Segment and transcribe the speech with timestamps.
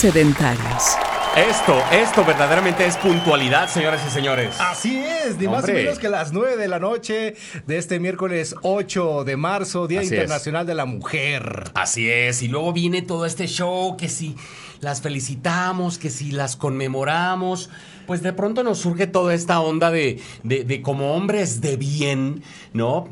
[0.00, 0.96] sedentarios.
[1.36, 4.56] Esto, esto verdaderamente es puntualidad, señoras y señores.
[4.58, 7.34] Así es, ni más ni menos que las 9 de la noche
[7.66, 10.12] de este miércoles 8 de marzo, Día Así es.
[10.12, 11.64] Internacional de la Mujer.
[11.74, 14.36] Así es, y luego viene todo este show que si
[14.80, 17.68] las felicitamos, que si las conmemoramos,
[18.06, 22.42] pues de pronto nos surge toda esta onda de, de, de como hombres de bien,
[22.72, 23.06] ¿no?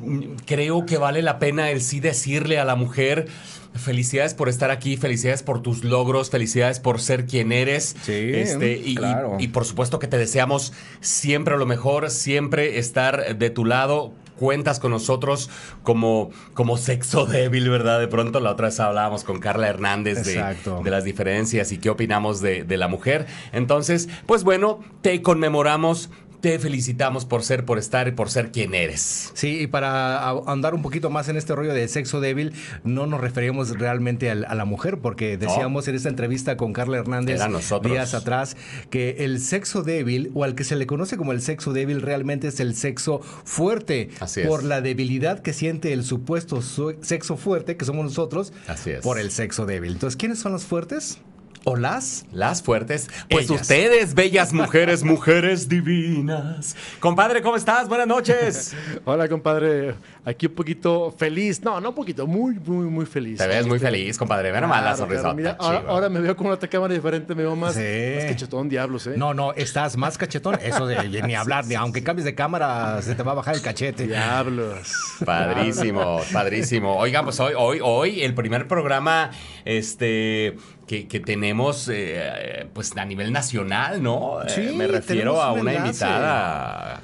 [0.47, 3.29] Creo que vale la pena el sí decirle a la mujer.
[3.75, 7.95] Felicidades por estar aquí, felicidades por tus logros, felicidades por ser quien eres.
[8.03, 9.37] Sí, Este, y, claro.
[9.39, 14.13] y por supuesto que te deseamos siempre lo mejor, siempre estar de tu lado.
[14.37, 15.51] Cuentas con nosotros
[15.83, 17.99] como, como sexo débil, ¿verdad?
[17.99, 22.41] De pronto la otra vez hablábamos con Carla Hernández de, las diferencias y qué opinamos
[22.41, 23.27] de, de la mujer.
[23.53, 28.75] Entonces, pues bueno, te conmemoramos, te felicitamos por ser, por estar y por ser quien
[28.75, 29.31] eres.
[29.35, 32.53] Sí, y para andar un poquito más en este rollo de sexo débil,
[32.85, 36.99] no nos referíamos realmente al- a, la mujer, porque decíamos en esta entrevista con Carla
[36.99, 37.41] Hernández
[37.83, 38.57] días atrás
[38.91, 42.49] que el sexo débil, o al que se le conoce como el sexo débil, realmente
[42.49, 44.47] es el sexo fuerte, Así es.
[44.47, 49.01] por la debilidad que siente el supuesto su- sexo fuerte, que somos nosotros, Así es.
[49.01, 49.93] por el sexo débil.
[49.95, 51.19] Entonces, ¿quiénes son los fuertes?
[51.65, 52.25] ¿O las?
[52.33, 53.09] Las fuertes.
[53.29, 53.63] Pues Ellas.
[53.63, 56.77] ustedes, bellas mujeres, mujeres divinas.
[57.01, 57.89] Compadre, ¿cómo estás?
[57.89, 58.75] Buenas noches.
[59.05, 59.95] Hola, compadre.
[60.25, 61.63] Aquí un poquito feliz.
[61.63, 63.39] No, no un poquito, muy, muy, muy feliz.
[63.39, 64.53] Te ves muy Este, feliz, compadre.
[64.59, 65.23] Nomás la sonrisa.
[65.23, 65.37] claro.
[65.37, 67.81] Mira, ahora, ahora me veo con otra cámara diferente, me veo más, Sí.
[68.17, 69.15] más cachetón, diablos, ¿eh?
[69.17, 70.59] No, no, estás más cachetón.
[70.63, 73.63] Eso de ni hablar, ni aunque cambies de cámara, se te va a bajar el
[73.63, 74.07] cachete.
[74.07, 74.93] Diablos.
[75.25, 76.97] Padrísimo, padrísimo.
[76.97, 79.31] Oigan, pues hoy, hoy, hoy, el primer programa
[79.65, 80.57] este,
[80.89, 84.43] que, que tenemos eh, pues a nivel nacional, ¿no?
[84.43, 85.89] Eh, Sí, me refiero a un una enlace.
[86.05, 87.01] invitada.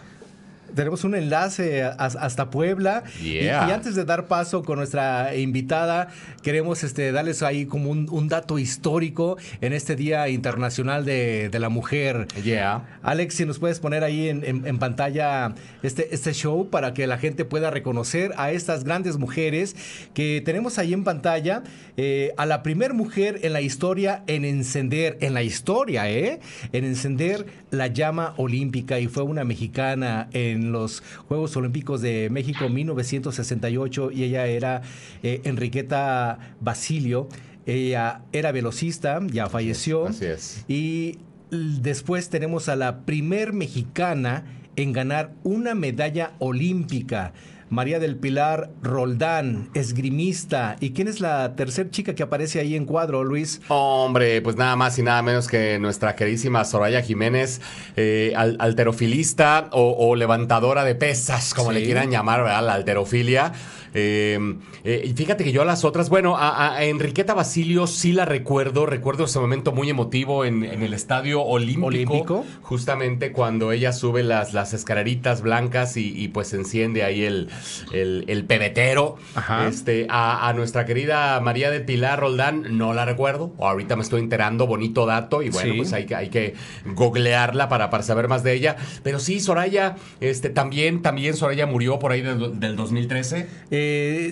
[0.74, 3.04] Tenemos un enlace a- hasta Puebla.
[3.22, 3.68] Y- Yeah.
[3.68, 6.08] Y, antes de dar paso con nuestra invitada,
[6.42, 11.58] queremos este, darles ahí como un, un dato histórico en este Día Internacional de, de
[11.58, 12.26] la Mujer.
[12.42, 12.82] Yeah.
[13.02, 17.06] Alex, si nos puedes poner ahí en, en- en pantalla este, este show para que
[17.06, 19.74] la gente pueda reconocer a estas grandes mujeres
[20.14, 21.62] que tenemos ahí en pantalla.
[21.96, 26.40] eh, a la primer mujer en la historia en encender, en la historia, ¿eh?
[26.72, 32.68] En encender la llama olímpica y fue una mexicana en los Juegos Olímpicos de México
[32.68, 34.82] 1968 y ella era
[35.22, 37.28] eh, Enriqueta Basilio.
[37.66, 40.06] Ella era velocista, ya falleció.
[40.06, 40.64] Así es.
[40.68, 41.18] Y
[41.50, 44.44] después tenemos a la primer mexicana
[44.76, 47.32] en ganar una medalla olímpica.
[47.70, 50.76] María del Pilar Roldán, esgrimista.
[50.80, 53.60] ¿Y quién es la tercer chica que aparece ahí en cuadro, Luis?
[53.68, 57.60] Hombre, pues nada más y nada menos que nuestra queridísima Soraya Jiménez,
[57.96, 61.78] eh, al- alterofilista o, o levantadora de pesas, como Sí.
[61.78, 62.64] le quieran llamar, ¿verdad?
[62.64, 63.52] La alterofilia.
[63.94, 64.38] Eh,
[64.84, 68.24] eh, y fíjate que yo a las otras, bueno, a, a Enriqueta Basilio sí la
[68.24, 72.44] recuerdo, recuerdo ese momento muy emotivo en, en el estadio olímpico, Olímpico.
[72.62, 77.48] justamente cuando ella sube las, las escaleritas blancas y, y, pues enciende ahí el,
[77.92, 79.16] el, el pebetero.
[79.34, 79.68] Ajá.
[79.68, 83.52] Este, a, a nuestra querida María de Pilar Roldán, no la recuerdo.
[83.60, 85.42] Ahorita me estoy enterando, bonito dato.
[85.42, 85.78] Y bueno, Sí.
[85.78, 86.54] pues hay que, hay que
[86.84, 88.76] googlearla para, para saber más de ella.
[89.02, 93.46] Pero sí, Soraya, este, también, también Soraya murió por ahí del, del 2013.
[93.70, 93.83] Eh,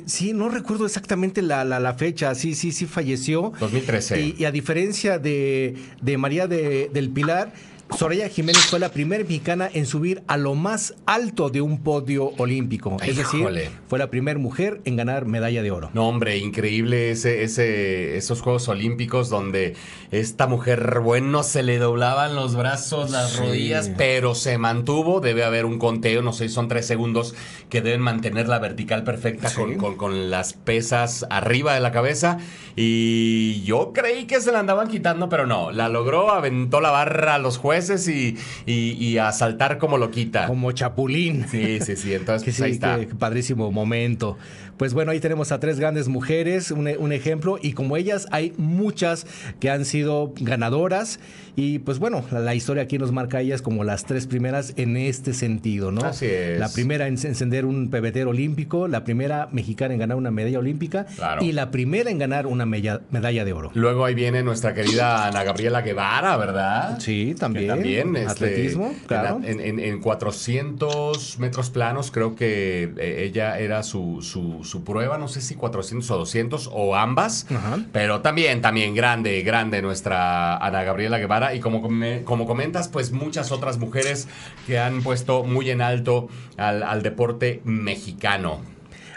[0.07, 2.35] sí, no recuerdo exactamente la, la- la fecha.
[2.35, 3.53] Sí, sí, sí falleció.
[3.61, 4.21] 2013.
[4.21, 7.53] Y, y a diferencia de, de María de- del Pilar,
[7.97, 12.32] Soraya Jiménez fue la primera mexicana en subir a lo más alto de un podio
[12.38, 12.97] olímpico.
[13.03, 13.60] Es Híjole.
[13.60, 15.91] decir, fue la primera mujer en ganar medalla de oro.
[15.94, 19.74] No, hombre, increíble ese, ese, esos Juegos Olímpicos donde
[20.10, 23.39] esta mujer, bueno, se le doblaban los brazos, las Sí.
[23.41, 25.21] rodillas, pero se mantuvo.
[25.21, 27.34] Debe haber un conteo, no sé, son tres segundos
[27.68, 29.56] que deben mantener la vertical perfecta Sí.
[29.56, 32.38] con, con- con las pesas arriba de la cabeza.
[32.74, 37.34] Y yo creí que se la andaban quitando, pero no, la logró, aventó la barra
[37.34, 38.37] a los jueces y,
[38.67, 40.47] y- y a saltar como lo quita.
[40.47, 41.47] Como Chapulín.
[41.49, 42.99] Sí, sí, sí, entonces Que pues, sí, ahí está.
[43.19, 44.39] padrísimo momento.
[44.77, 48.53] Pues bueno, ahí tenemos a tres grandes mujeres, un, un ejemplo, y como ellas hay
[48.57, 49.27] muchas
[49.60, 51.21] que han sido ganadoras,
[51.54, 54.72] y pues bueno, la, la historia aquí nos marca a ellas como las tres primeras
[54.77, 56.01] en este sentido, ¿no?
[56.03, 56.59] Así es.
[56.59, 61.04] La primera en encender un pebetero olímpico, la primera mexicana en ganar una medalla olímpica,
[61.16, 61.45] Claro.
[61.45, 63.71] y la primera en ganar una medalla de oro.
[63.74, 66.98] Luego ahí viene nuestra querida Ana Gabriela Guevara, ¿verdad?
[67.01, 67.69] Sí, Que también.
[67.69, 68.16] también.
[68.16, 69.41] este, Atletismo, claro.
[69.45, 75.18] En, en- en 400 metros planos, creo que eh, ella era su, su, su prueba,
[75.18, 77.47] no sé si 400 o 200 o ambas.
[77.50, 77.78] Ajá.
[77.92, 81.54] Pero también, también grande, grande nuestra Ana Gabriela Guevara.
[81.54, 81.82] Y como,
[82.24, 84.28] como comentas, pues muchas otras mujeres
[84.66, 88.72] que han puesto muy en alto al, al deporte mexicano.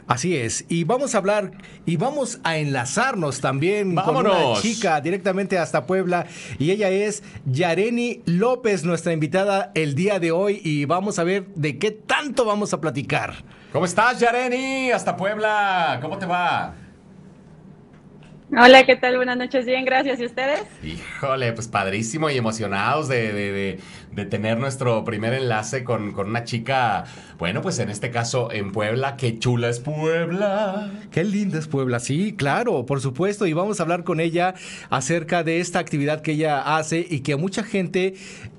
[0.07, 1.51] Así es, y vamos a hablar
[1.87, 6.27] y vamos a enlazarnos también con una chica directamente hasta Puebla
[6.59, 11.47] y ella es Yareni López, nuestra invitada el día de hoy y vamos a ver
[11.55, 13.33] de qué tanto vamos a platicar.
[13.71, 14.91] ¿Cómo estás, Yareni?
[14.91, 15.97] Hasta Puebla.
[16.03, 16.75] ¿Cómo te va?
[18.55, 19.17] Hola, ¿qué tal?
[19.17, 20.19] Buenas noches, bien, gracias.
[20.19, 20.61] ¿Y ustedes?
[20.83, 23.79] Híjole, pues padrísimo y emocionados de, de- de-
[24.15, 27.03] de tener nuestro primer enlace con, con una chica,
[27.37, 29.17] bueno, pues en este caso en Puebla.
[29.17, 30.91] ¡Qué chula es Puebla!
[31.11, 34.55] Qué linda es Puebla, sí, claro, por supuesto, y vamos a hablar con ella
[34.89, 38.15] acerca de esta actividad que ella hace y que mucha gente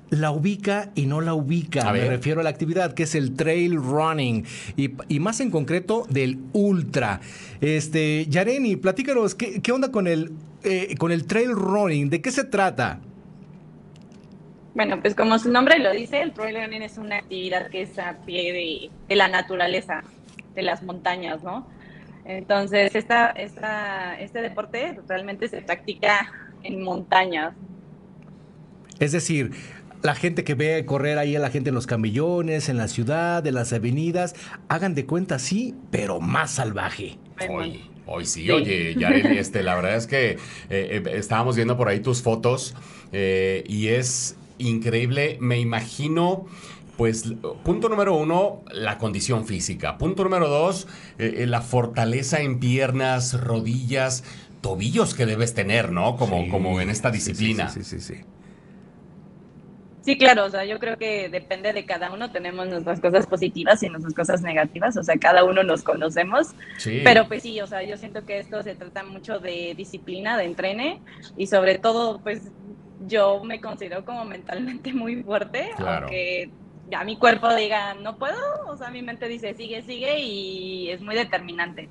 [0.09, 1.89] la ubica y no la ubica.
[1.89, 4.45] A Me refiero a la actividad que es el trail running
[4.75, 7.19] y, y más en concreto del ultra.
[7.59, 10.31] Este, Yareni, platícanos, ¿qué, qué onda con el,
[10.63, 12.09] eh, con el trail running?
[12.09, 13.01] ¿De qué se trata?
[14.77, 17.97] Bueno, pues como su nombre lo dice, el trail running es una actividad que es
[17.97, 20.03] a pie de, de la naturaleza,
[20.53, 21.67] de las montañas, ¿no?
[22.25, 26.31] Entonces, esta, esta, este deporte realmente se practica
[26.61, 27.55] en montañas.
[28.99, 29.51] Es decir,
[30.03, 33.47] la gente que ve correr ahí a la gente en los camillones, en la ciudad,
[33.47, 34.35] en las avenidas,
[34.67, 37.19] hagan de cuenta sí, pero más salvaje.
[37.39, 38.51] Hoy, hoy sí, Sí.
[38.51, 40.37] oye, Yareli, este, la verdad es que eh,
[40.69, 42.75] eh, estábamos viendo por ahí tus fotos
[43.11, 45.37] eh, y es increíble.
[45.41, 46.45] Me imagino,
[46.97, 47.33] pues,
[47.63, 49.97] punto número uno, la condición física.
[49.97, 50.87] Punto número dos,
[51.17, 54.23] eh, eh, la fortaleza en piernas, rodillas,
[54.61, 56.15] tobillos que debes tener, ¿no?
[56.17, 57.69] Como, Sí, como en esta sí, sí, disciplina.
[57.69, 57.99] Sí, sí, sí.
[57.99, 58.21] sí.
[60.07, 63.83] Sí, claro, o sea, yo creo que depende de cada uno, tenemos nuestras cosas positivas
[63.83, 66.55] y nuestras cosas negativas, o sea, cada uno nos conocemos.
[66.77, 67.01] Sí.
[67.03, 70.45] Pero pues sí, o sea, yo siento que esto se trata mucho de disciplina, de
[70.45, 71.01] entrene
[71.35, 72.41] y sobre todo, pues
[73.05, 76.07] yo me considero como mentalmente muy fuerte, Claro.
[76.07, 76.49] aunque
[76.89, 81.01] ya mi cuerpo diga no puedo, o sea, mi mente dice sigue, sigue y es
[81.01, 81.89] muy determinante.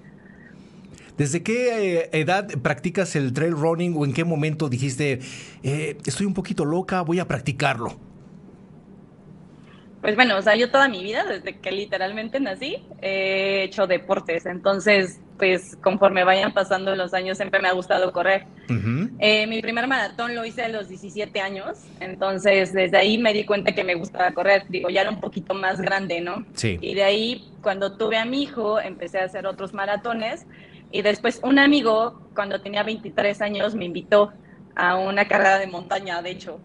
[1.16, 5.20] ¿Desde qué eh, edad practicas el trail running o en qué momento dijiste,
[5.62, 7.98] eh, estoy un poquito loca, voy a practicarlo?
[10.02, 14.46] Pues bueno, o sea, yo toda mi vida, desde que literalmente nací, he hecho deportes,
[14.46, 18.46] entonces, pues conforme vayan pasando los años, siempre me ha gustado correr.
[18.70, 19.10] Ujú.
[19.18, 23.44] Eh, mi primer maratón lo hice a los 17 años, entonces desde ahí me di
[23.44, 26.46] cuenta que me gustaba correr, digo, ya era un poquito más grande, ¿no?
[26.54, 26.78] Sí.
[26.80, 30.46] Y de ahí, cuando tuve a mi hijo, empecé a hacer otros maratones
[30.90, 34.32] y después un amigo, cuando tenía 23 años, me invitó
[34.74, 36.60] a una carrera de montaña, de hecho.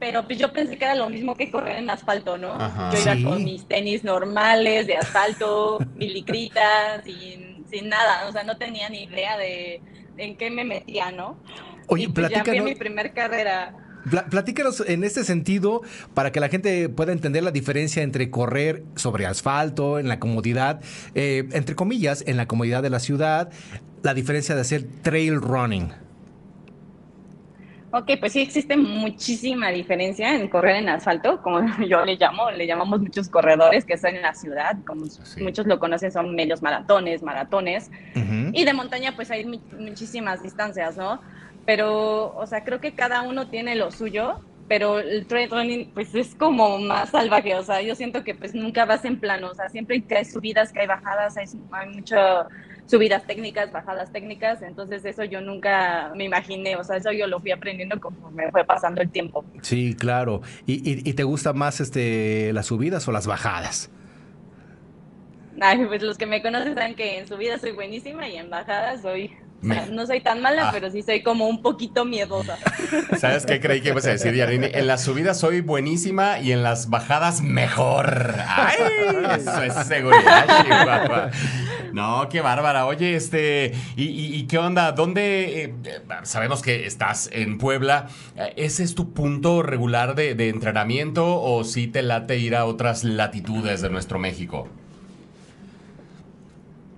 [0.00, 2.52] Pero pues yo pensé que era lo mismo que correr en asfalto, ¿no?
[2.52, 2.90] Ajá.
[2.94, 3.24] Yo iba Sí.
[3.24, 7.02] con mis tenis normales de asfalto, mi licrita,
[7.70, 9.80] sin, nada, o sea, no tenía ni idea de,
[10.16, 11.38] en qué me metía, ¿no?
[11.86, 13.74] Oye, y pues ya platícanos, mi primer carrera.
[14.10, 15.82] pla- platícanos en este sentido
[16.14, 20.80] para que la gente pueda entender la diferencia entre correr sobre asfalto, en la comodidad,
[21.14, 23.50] eh, entre comillas, en la comodidad de la ciudad,
[24.02, 25.92] la diferencia de hacer trail running.
[27.90, 32.66] Ok, pues sí existe muchísima diferencia en correr en asfalto, como yo le llamo, le
[32.66, 35.42] llamamos muchos corredores que están en la ciudad, como Sí.
[35.42, 38.50] muchos lo conocen, son medios maratones, maratones, Ujú.
[38.52, 41.20] y de montaña pues hay mu- muchísimas distancias, ¿no?
[41.64, 46.14] Pero, o sea, creo que cada uno tiene lo suyo, pero el trail running pues
[46.14, 49.54] es como más salvaje, o sea, yo siento que pues nunca vas en plano, o
[49.54, 52.16] sea, siempre hay subidas, que hay bajadas, hay, hay mucho
[52.88, 57.40] subidas técnicas, bajadas técnicas, entonces eso yo nunca me imaginé, o sea, eso yo lo
[57.40, 59.46] fui aprendiendo conforme fue pasando el tiempo.
[59.62, 60.42] Sí, claro.
[60.66, 63.90] ¿Y, y- y te gusta más este las subidas o las bajadas?
[65.60, 69.02] Ay, pues los que me conocen saben que en subidas soy buenísima y en bajadas
[69.02, 70.70] soy, Me- no soy tan mala, Ah.
[70.72, 72.56] pero sí soy como un poquito miedosa.
[73.18, 74.68] ¿Sabes qué creí que ibas a decir, Yareni?
[74.72, 78.34] En las subidas soy buenísima y en las bajadas mejor.
[78.46, 78.76] ¡Ay!
[79.36, 81.30] Eso es seguridad, Chihuahua.
[81.92, 82.86] No, qué bárbara.
[82.86, 84.92] Oye, este, ¿y, y- y qué onda?
[84.92, 85.64] ¿Dónde?
[85.64, 85.74] eh,
[86.22, 88.06] sabemos que estás en Puebla.
[88.36, 92.64] Eh, ¿Ese es tu punto regular de, de entrenamiento o sí te late ir a
[92.64, 94.68] otras latitudes de nuestro México?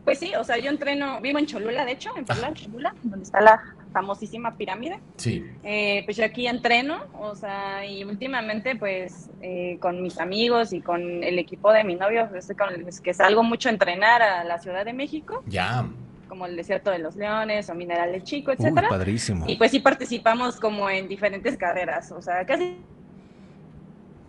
[0.04, 3.25] Pues sí, o sea, yo entreno, vivo en Cholula, de hecho, en Puebla, Cholula, donde
[3.25, 5.00] está la famosísima pirámide.
[5.16, 5.45] Sí.
[5.62, 10.80] Eh, pues yo aquí entreno, o sea, y últimamente pues eh, con mis amigos y
[10.80, 14.45] con el equipo de mi novio, pues, con los que salgo mucho a entrenar a
[14.45, 15.87] la Ciudad de México, Ya.
[16.28, 18.88] como el Desierto de los Leones o Mineral del Chico, Uy, etcétera.
[18.88, 19.45] padrísimo.
[19.49, 22.76] Y pues sí participamos como en diferentes carreras, o sea, casi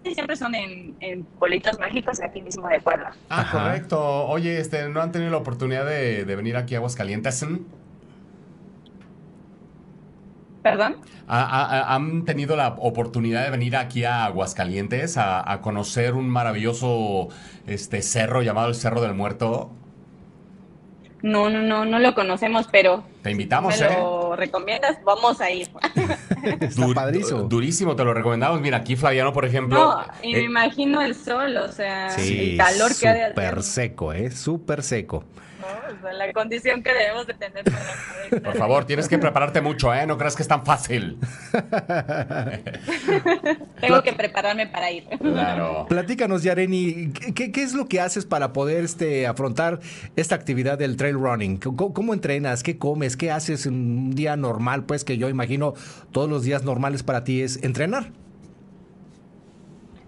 [0.04, 3.12] siempre son en, en pueblitos mágicos aquí mismo de Puebla.
[3.30, 3.64] Ah, Ajá.
[3.64, 4.26] correcto.
[4.28, 7.46] Oye, este, ¿no han tenido la oportunidad de, de venir aquí a Aguascalientes?
[10.64, 10.98] ¿Perdón?
[11.28, 16.30] ¿Ha- ha- ¿Han tenido la oportunidad de venir aquí a Aguascalientes a, a conocer un
[16.30, 17.30] maravilloso
[17.66, 19.72] este, cerro llamado el Cerro del Muerto?
[21.22, 23.90] No, no, no, no lo conocemos, pero Te invitamos, me ¿eh?
[24.00, 25.70] lo recomiendas, vamos a ir.
[26.44, 27.42] Está Dur- padrísimo.
[27.44, 28.60] Durísimo, te lo recomendamos.
[28.62, 29.78] Mira, aquí Flaviano, por ejemplo.
[29.78, 33.24] No, y me eh, imagino el sol, o sea, Sí, el calor que ha de
[33.26, 33.36] hacer.
[33.36, 34.32] súper seco, ¿eh?
[34.32, 35.24] Súper seco.
[35.62, 35.68] ¿No?
[35.98, 37.78] O sea, la condición que debemos de tener para
[38.30, 40.06] poder por favor, tienes que prepararte mucho, ¿eh?
[40.06, 41.18] No creas que es tan fácil.
[43.82, 45.06] Tengo que prepararme para ir.
[45.20, 45.86] Claro.
[45.90, 49.80] Platícanos, Yareni, ¿qué, qué- qué es lo que haces para poder este, afrontar
[50.16, 51.58] esta actividad del trail running?
[51.58, 52.64] ¿Cómo, cómo entrenas?
[52.64, 53.18] ¿Qué comes?
[53.18, 54.84] ¿Qué haces en un día normal?
[54.86, 55.74] Pues que yo imagino
[56.12, 58.12] todos los días normales para ti es entrenar.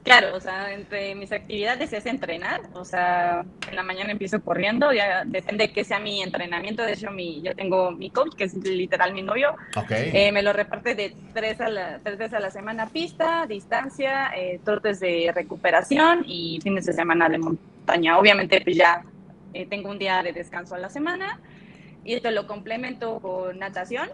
[0.03, 4.91] Claro, o sea, entre mis actividades es entrenar, o sea, en la mañana empiezo corriendo,
[4.91, 8.53] ya depende que sea mi entrenamiento, de hecho mi, yo tengo mi coach, que es
[8.55, 9.91] literal mi novio, Ok.
[9.91, 14.31] eh, me lo reparte de tres, a la, tres veces a la semana pista, distancia,
[14.35, 18.17] eh, trotes de recuperación y fines de semana de montaña.
[18.19, 19.03] Obviamente pues ya
[19.53, 21.39] eh, tengo un día de descanso a la semana
[22.03, 24.09] y esto lo complemento con natación,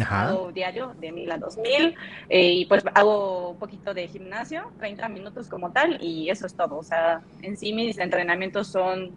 [0.00, 0.28] Ajá.
[0.30, 1.94] hago diario de 1000 a 2000
[2.30, 6.54] eh, y pues hago un poquito de gimnasio, 30 minutos como tal y eso es
[6.54, 6.78] todo.
[6.78, 9.10] O sea, en sí mis entrenamientos son,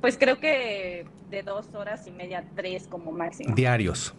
[0.00, 4.14] pues creo que de dos horas y media, tres como máximo, Diarios.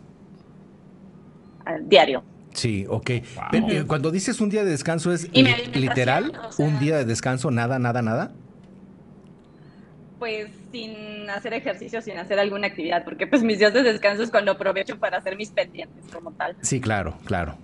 [1.65, 2.23] al diario.
[2.53, 3.09] Sí, ok.
[3.35, 3.43] Wow.
[3.51, 6.33] Pero, eh, Cuando dices un día de descanso, ¿es Y literal?
[6.47, 7.49] o sea- ¿Un día de descanso?
[7.49, 8.33] ¿Nada, nada, nada?
[10.21, 14.29] Pues sin hacer ejercicio, sin hacer alguna actividad, porque pues mis días de descanso es
[14.29, 16.55] cuando aprovecho para hacer mis pendientes como tal.
[16.61, 17.57] Sí, claro, claro.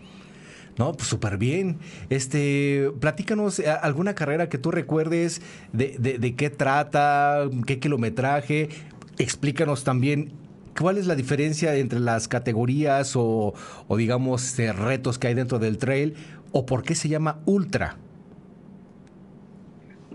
[0.76, 1.78] No, pues súper bien.
[2.10, 5.40] Este, platícanos eh, alguna carrera que tú recuerdes,
[5.72, 8.70] de, de- qué trata, qué kilometraje.
[9.20, 10.34] Explícanos también
[10.80, 13.54] cuál es la diferencia entre las categorías o,
[13.88, 16.16] o digamos, eh, retos que hay dentro del trail
[16.54, 17.98] o por qué se llama ultra.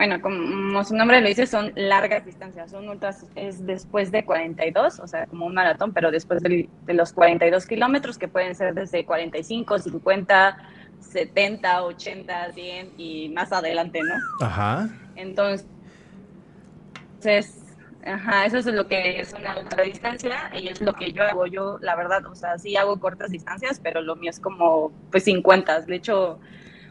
[0.03, 4.99] Bueno, como su nombre lo dice, son largas distancias, son ultras, es después de 42,
[4.99, 8.75] o sea, como un maratón, pero después del- de, los 42 kilómetros, que pueden ser
[8.75, 10.59] desde 45, 50,
[10.99, 14.17] 70, 80, 100 y más adelante, ¿no?
[14.45, 14.89] Ajá.
[15.15, 15.69] Entonces,
[18.05, 21.47] ajá, eso es lo que es una ultradistancia y es lo que yo hago.
[21.47, 25.23] Yo, la verdad, o sea, sí hago cortas distancias, pero lo mío es como, pues,
[25.23, 25.81] 50.
[25.83, 26.41] De hecho,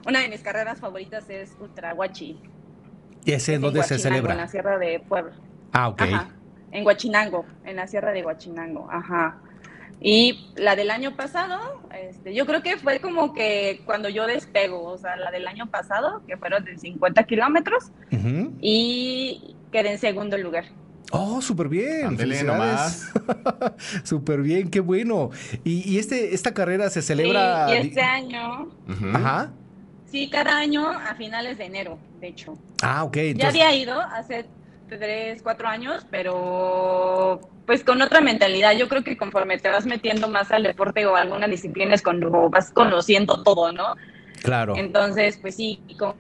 [0.05, 2.41] una de mis carreras favoritas es Ultra Huachi.
[3.25, 4.47] ¿Y ese Es dónde se Huachinango, En la celebra?
[4.47, 5.31] Sierra de Puebla.
[5.73, 6.01] Ah, ok.
[6.01, 6.29] Ajá,
[6.71, 9.37] en Huachinango, en la Sierra de Huachinango, ajá.
[10.03, 11.59] Y la del año pasado,
[11.95, 15.69] este, yo creo que fue como que cuando yo despego, o sea, la del año
[15.69, 18.51] pasado, que fueron de 50 kilómetros, Ujú.
[18.61, 20.65] y quedé en segundo lugar.
[21.11, 22.17] Oh, súper bien.
[22.17, 23.11] Felicidades.
[24.03, 25.29] súper bien, qué bueno.
[25.63, 27.67] Y, y este, esta carrera se celebra.
[27.67, 29.07] Sí, y este año, Ujú.
[29.13, 29.51] Ajá.
[30.11, 32.57] Sí, cada año a finales de enero, de hecho.
[32.81, 33.17] Ah, ok.
[33.35, 34.45] Ya había ido hace
[34.89, 38.73] tres, cuatro años, pero pues con otra mentalidad.
[38.73, 42.01] Yo creo que conforme te vas metiendo más al deporte o a alguna disciplina es
[42.01, 43.95] cuando vas conociendo todo, ¿no?
[44.43, 44.75] claro.
[44.75, 46.15] Entonces, pues sí, como,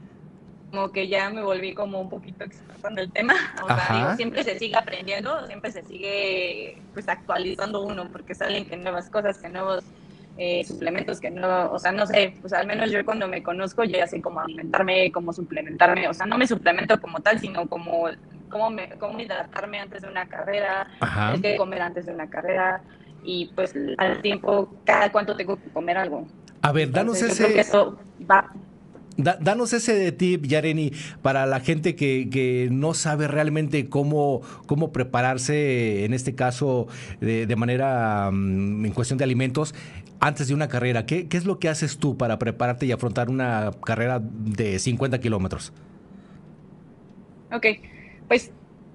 [0.69, 3.33] como que ya me volví como un poquito experta en el tema.
[3.63, 8.65] O sea, digo, siempre se sigue aprendiendo, siempre se sigue pues actualizando uno, porque salen
[8.65, 9.83] que nuevas cosas, que nuevos
[10.37, 13.83] eh, suplementos, que no, o sea, no sé, pues al menos yo cuando me conozco
[13.83, 17.67] yo ya sé cómo alimentarme, cómo suplementarme, o sea, no me suplemento como tal, sino
[17.67, 18.07] como
[18.49, 20.87] cómo, me, cómo hidratarme antes de una carrera,
[21.33, 22.81] el comer antes de una carrera
[23.23, 26.27] y pues al tiempo, cada cuánto tengo que comer algo.
[26.61, 27.97] A ver, danos Entonces, ese, eso
[28.29, 28.49] va.
[29.17, 34.91] Da- danos ese tip, Yareni, para la gente que, que no sabe realmente cómo, cómo
[34.91, 36.87] prepararse, en este caso,
[37.19, 39.75] de, de manera mm, en cuestión de alimentos,
[40.21, 41.05] antes de una carrera.
[41.05, 45.19] ¿Qué, qué es lo que haces tú para prepararte y afrontar una carrera de 50
[45.19, 45.73] kilómetros?
[47.51, 47.65] Ok,
[48.29, 48.53] pues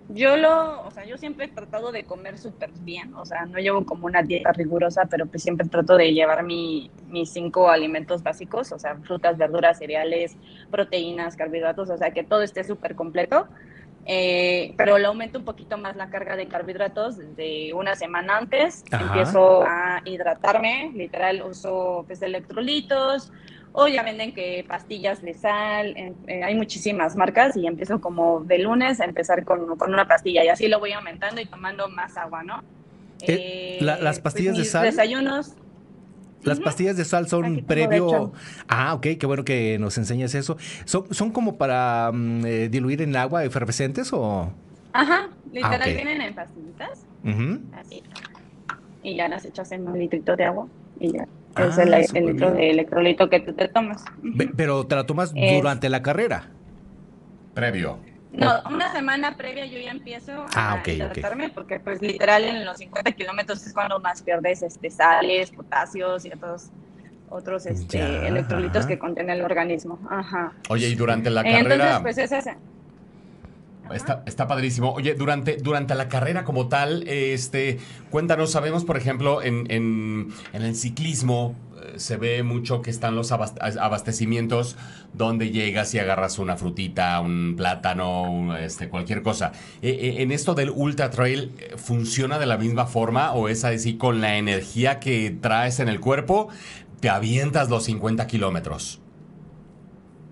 [0.09, 3.59] yo lo, o sea, yo siempre he tratado de comer súper bien, o sea, no
[3.59, 8.23] llevo como una dieta rigurosa, pero pues siempre trato de llevar mi, mis cinco alimentos
[8.23, 10.37] básicos, o sea, frutas, verduras, cereales,
[10.71, 13.49] proteínas, carbohidratos, o sea, que todo esté súper completo.
[14.09, 18.85] Eh, pero le aumento un poquito más la carga de carbohidratos desde una semana antes.
[18.93, 19.05] Ajá.
[19.05, 23.33] Empiezo a hidratarme, literal uso pues electrolitos,
[23.73, 25.95] o ya venden que pastillas de sal,
[26.29, 30.43] eh, hay muchísimas marcas y empiezo como de lunes a empezar con, con una pastilla
[30.45, 32.63] y así lo voy aumentando y tomando más agua, ¿no?
[33.23, 34.85] Eh, la- las pastillas de mis sal?
[34.85, 35.57] Desayunos.
[36.47, 38.33] Las pastillas de sal son Aquí previo.
[38.69, 40.57] Ah, ok, qué bueno que nos enseñes eso.
[40.85, 44.53] ¿Son, son como para mm, eh, diluir en agua efervescentes o...?
[44.93, 45.95] Ajá, literal Ah, ok.
[45.95, 47.05] vienen en pastillitas,
[47.75, 48.03] así.
[49.03, 50.67] Y ya las echas en un litrito de agua
[50.99, 51.27] y ya.
[51.55, 51.91] Ah, es el,
[52.27, 52.57] litro bien.
[52.57, 54.05] de electrolito que tú te tomas.
[54.57, 56.51] Pero te la tomas Es- durante la carrera.
[57.55, 57.99] Previo.
[58.33, 60.89] No, una semana previa yo ya empiezo Ah, a ok, ok.
[60.89, 66.25] hidratarme porque pues literal en los 50 kilómetros es cuando más pierdes este, sales, potasios
[66.27, 66.71] y otros,
[67.31, 68.89] otros este, Ya, electrolitos ajá.
[68.89, 69.99] que contiene el organismo.
[70.11, 70.53] Ajá.
[70.69, 72.03] Oye, y durante la Entonces, carrera...
[72.03, 72.57] pues es ese.
[73.95, 74.93] Está, padrísimo.
[74.93, 77.79] Oye, durante, durante la carrera como tal, este,
[78.11, 83.33] cuéntanos, sabemos, por ejemplo, en, en- el ciclismo eh, se ve mucho que están los
[83.33, 84.77] abast- abastecimientos
[85.13, 89.53] donde llegas y agarras una frutita, un plátano, este, cualquier cosa.
[89.83, 93.97] Eh, eh, en esto del ultra trail, ¿funciona de la misma forma o es así
[93.97, 96.49] con la energía que traes en el cuerpo?
[97.01, 99.01] Te avientas los 50 kilómetros.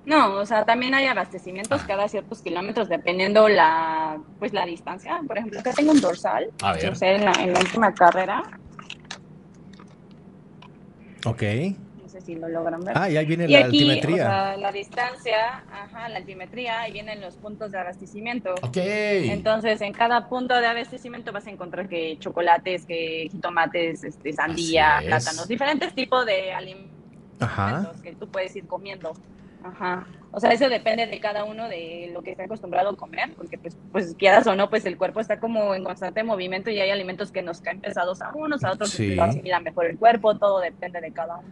[0.07, 1.87] No, o sea, también hay abastecimientos Ah.
[1.87, 5.21] cada ciertos kilómetros dependiendo la, pues la distancia.
[5.27, 6.51] Por ejemplo, acá tengo un dorsal.
[6.63, 6.91] A ver.
[6.91, 8.43] O sea, en la, en la última carrera,
[11.27, 11.43] Ok.
[12.03, 12.97] no sé si lo logran ver.
[12.99, 14.15] Ah, y ahí viene Y la aquí, altimetría.
[14.15, 18.55] o sea, la distancia, ajá, la altimetría, ahí vienen los puntos de abastecimiento.
[18.63, 18.77] Ok.
[18.77, 24.99] Entonces, en cada punto de abastecimiento vas a encontrar que chocolates, que jitomates, este, sandía,
[25.01, 25.07] es.
[25.07, 26.93] plátanos, diferentes tipos de alimentos
[27.41, 27.91] Ajá.
[28.03, 29.13] que tú puedes ir comiendo.
[29.65, 30.07] Ajá.
[30.31, 33.57] O sea, eso depende de cada uno de lo que esté acostumbrado a comer, porque
[33.57, 36.91] pues, pues quieras o no, pues el cuerpo está como en constante movimiento y hay
[36.91, 39.11] alimentos que nos caen pesados a unos, a otros Sí.
[39.11, 41.49] que lo asimilan mejor el cuerpo, todo depende de cada uno.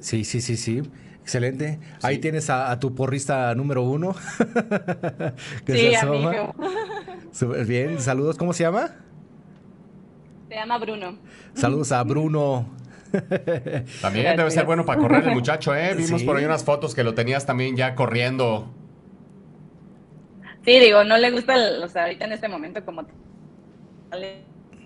[0.00, 0.82] Sí, sí, sí, sí.
[1.20, 1.78] Excelente.
[2.02, 4.14] Ahí tienes a, a tu porrista número uno.
[5.64, 6.28] que Sí, se asoma.
[6.30, 6.54] amigo.
[7.32, 7.98] Súper bien.
[8.00, 8.36] Saludos.
[8.36, 8.90] ¿Cómo se llama?
[10.48, 11.16] Se llama Bruno.
[11.54, 12.66] Saludos a Bruno.
[14.00, 15.94] También debe ser bueno para correr el muchacho, ¿eh?
[15.96, 16.26] Vimos Sí.
[16.26, 18.72] por ahí unas fotos que lo tenías también ya corriendo.
[20.64, 23.04] Sí, digo, no le gusta, el- o sea, ahorita en este momento como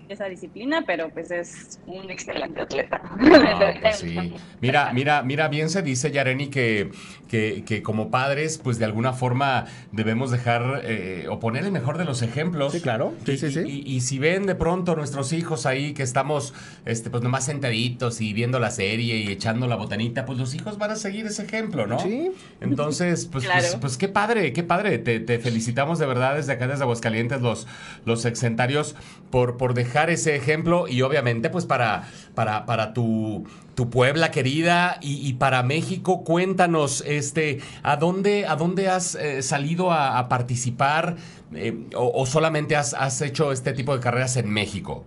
[0.09, 3.01] esa disciplina, pero pues es un excelente atleta.
[3.03, 4.33] Ah, pues sí.
[4.61, 6.89] Mira, mira, mira, bien se dice, Yareni, que,
[7.27, 11.97] que, que como padres, pues de alguna forma debemos dejar eh, o poner el mejor
[11.97, 12.73] de los ejemplos.
[12.73, 13.13] Sí, claro.
[13.25, 13.59] Sí, y, sí, sí.
[13.65, 16.53] Y, y si ven de pronto nuestros hijos ahí que estamos,
[16.85, 20.77] este, pues nomás sentaditos y viendo la serie y echando la botanita, pues los hijos
[20.77, 21.99] van a seguir ese ejemplo, ¿no?
[21.99, 22.31] Sí.
[22.61, 23.61] Entonces, pues, Claro.
[23.61, 24.97] pues, pues qué padre, qué padre.
[24.97, 27.67] Te, te felicitamos de verdad desde acá, desde Aguascalientes, los,
[28.05, 28.95] los exentarios,
[29.29, 34.97] por, por dejar ese ejemplo y obviamente, pues para, para, para tu, tu Puebla querida
[35.01, 41.17] y, para México, cuéntanos, este, ¿a dónde, a dónde has eh, salido a, participar
[41.53, 45.05] eh, o, solamente has hecho este tipo de carreras en México?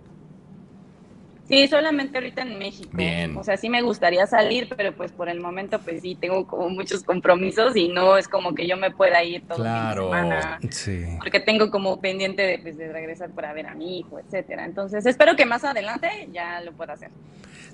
[1.52, 2.88] Sí, solamente ahorita en México.
[2.94, 3.36] Bien.
[3.36, 6.70] O sea, sí me gustaría salir, pero pues por el momento pues sí tengo como
[6.70, 10.14] muchos compromisos y no es como que yo me pueda ir todo Claro.
[10.14, 10.58] el fin de semana.
[10.70, 11.04] Sí.
[11.18, 14.64] Porque tengo como pendiente de, pues, de regresar para ver a mi hijo, etcétera.
[14.64, 17.10] Entonces, espero que más adelante ya lo pueda hacer.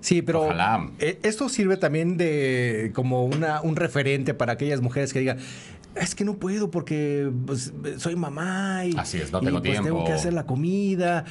[0.01, 0.89] Sí, pero Ojalá.
[0.99, 5.39] eh, esto sirve también de como una, un referente para aquellas mujeres que digan,
[5.95, 9.73] es que no puedo porque pues, soy mamá y, Así es, no y, tengo pues,
[9.75, 10.05] tengo tiempo".
[10.05, 11.25] que hacer la comida.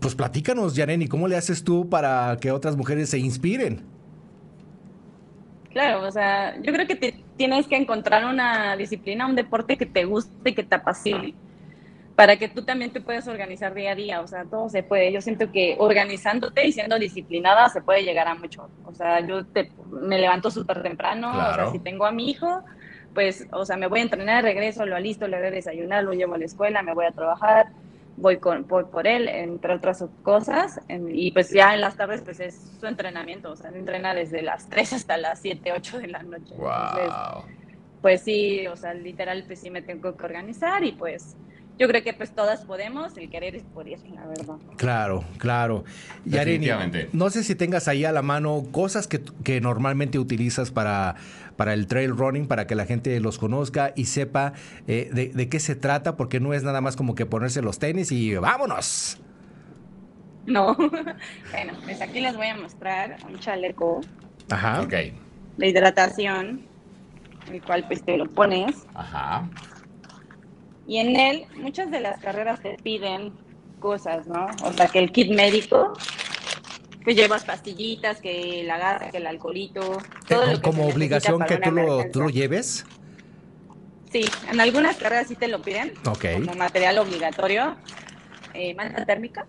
[0.00, 3.82] Pues platícanos, Yareni, ¿cómo le haces tú para que otras mujeres se inspiren?
[5.72, 9.86] Claro, o sea, yo creo que te- tienes que encontrar una disciplina, un deporte que
[9.86, 11.34] te guste y que te apasione,
[12.16, 15.12] para que tú también te puedas organizar día a día, o sea, todo se puede.
[15.12, 18.68] Yo siento que organizándote y siendo disciplinada se puede llegar a mucho.
[18.86, 19.70] O sea, yo te-
[20.02, 22.60] me levanto súper temprano, o sea, si tengo a mi hijo,
[23.18, 26.12] pues, o sea, me voy a entrenar, regreso, lo alisto, le doy a desayunar, lo
[26.12, 27.66] llevo a la escuela, me voy a trabajar,
[28.16, 32.22] voy con, por, por él, entre otras cosas, en- y pues ya en las tardes,
[32.22, 36.06] pues es su entrenamiento, o sea, entrena desde las 3 hasta las 7, 8 de
[36.06, 36.54] la noche.
[36.54, 37.42] Entonces, Wow.
[38.00, 41.36] pues sí, o sea, literal, pues sí me tengo que organizar y pues
[41.78, 44.56] yo creo que pues todas podemos, el querer es poder, la verdad.
[44.76, 45.84] Claro, claro.
[46.24, 47.08] Yareni, Definitivamente.
[47.12, 51.14] no sé si tengas ahí a la mano cosas que, que normalmente utilizas para,
[51.56, 54.54] para el trail running, para que la gente los conozca y sepa
[54.86, 57.78] eh, de, de qué se trata, porque no es nada más como que ponerse los
[57.78, 59.18] tenis y vámonos.
[60.46, 60.74] No,
[61.52, 64.00] bueno, pues aquí les voy a mostrar un chaleco
[64.50, 64.80] Ajá.
[64.80, 64.94] Ok.
[65.58, 66.62] de hidratación,
[67.52, 69.46] el cual pues te lo pones Ajá.
[70.88, 73.32] Y en él muchas de las carreras te piden
[73.78, 74.46] cosas, ¿no?
[74.64, 75.92] O sea, que el kit médico,
[77.04, 81.58] que llevas pastillitas, que la gasa, que el alcoholito, todo lo que como obligación que
[81.58, 82.86] tú lo, tú lo lleves.
[84.10, 85.92] Sí, en algunas carreras sí te lo piden.
[86.06, 86.24] Ok.
[86.32, 87.76] Como material obligatorio.
[88.54, 89.46] Eh, manta térmica.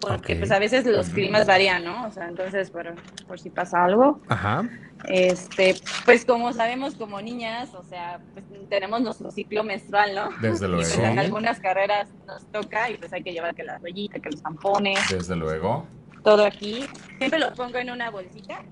[0.00, 2.06] Porque pues a veces los climas varían, ¿no?
[2.06, 2.94] O sea, entonces, por,
[3.26, 4.20] por si pasa algo.
[4.28, 4.62] Ajá.
[5.04, 10.30] Este, pues como sabemos como niñas, o sea, pues tenemos nuestro ciclo menstrual, ¿no?
[10.40, 10.82] Desde Y luego.
[10.82, 14.30] pues en algunas carreras nos toca y pues hay que llevar que la toallita, que
[14.30, 15.86] los tampones, Desde luego.
[16.24, 16.84] todo aquí.
[17.18, 18.62] Siempre los pongo en una bolsita.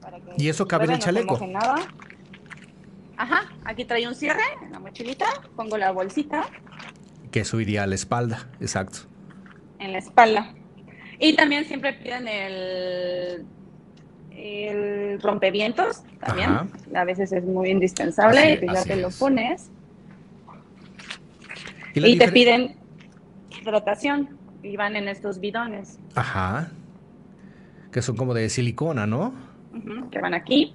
[0.00, 1.38] Para que ¿Y eso cabe en el chaleco?
[1.46, 1.76] nada.
[3.16, 6.48] Ajá, aquí trae un cierre en la mochilita, pongo la bolsita
[7.32, 9.00] Que eso iría a la espalda, exacto.
[9.80, 10.54] en la espalda.
[11.20, 13.44] Y también siempre piden el,
[14.40, 16.50] el rompevientos, también.
[16.50, 16.66] Ajá.
[16.94, 19.18] A veces es muy indispensable, Así- y pues ya te lo es.
[19.18, 19.70] pones.
[21.94, 22.76] Y te piden
[23.60, 26.70] hidratación, y van en estos bidones, Ajá.
[27.92, 29.32] Que son como de silicona, ¿no?
[30.10, 30.72] que van aquí.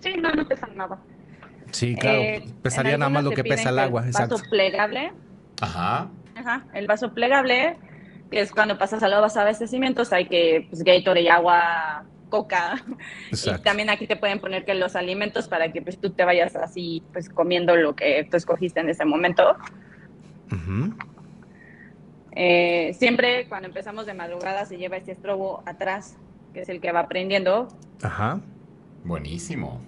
[0.00, 0.98] Sí, no, no pesan nada.
[1.72, 2.18] Sí, claro.
[2.20, 4.36] Eh, Pesaría nada más lo que pesa el agua, exacto.
[4.36, 5.12] Vaso plegable,
[5.60, 6.08] Ajá.
[6.34, 7.76] Ajá, el vaso plegable,
[8.30, 12.82] que es cuando pasas a los abastecimientos, hay que, pues, Gatorade, agua, coca.
[13.32, 16.56] Y también aquí te pueden poner que los alimentos para que pues tú te vayas
[16.56, 19.56] así, pues comiendo lo que tú escogiste en ese momento.
[22.32, 26.16] Eh, siempre cuando empezamos de madrugada se lleva este estrobo atrás,
[26.54, 27.68] que es el que va prendiendo.
[28.02, 28.40] Ajá.
[29.04, 29.80] Buenísimo.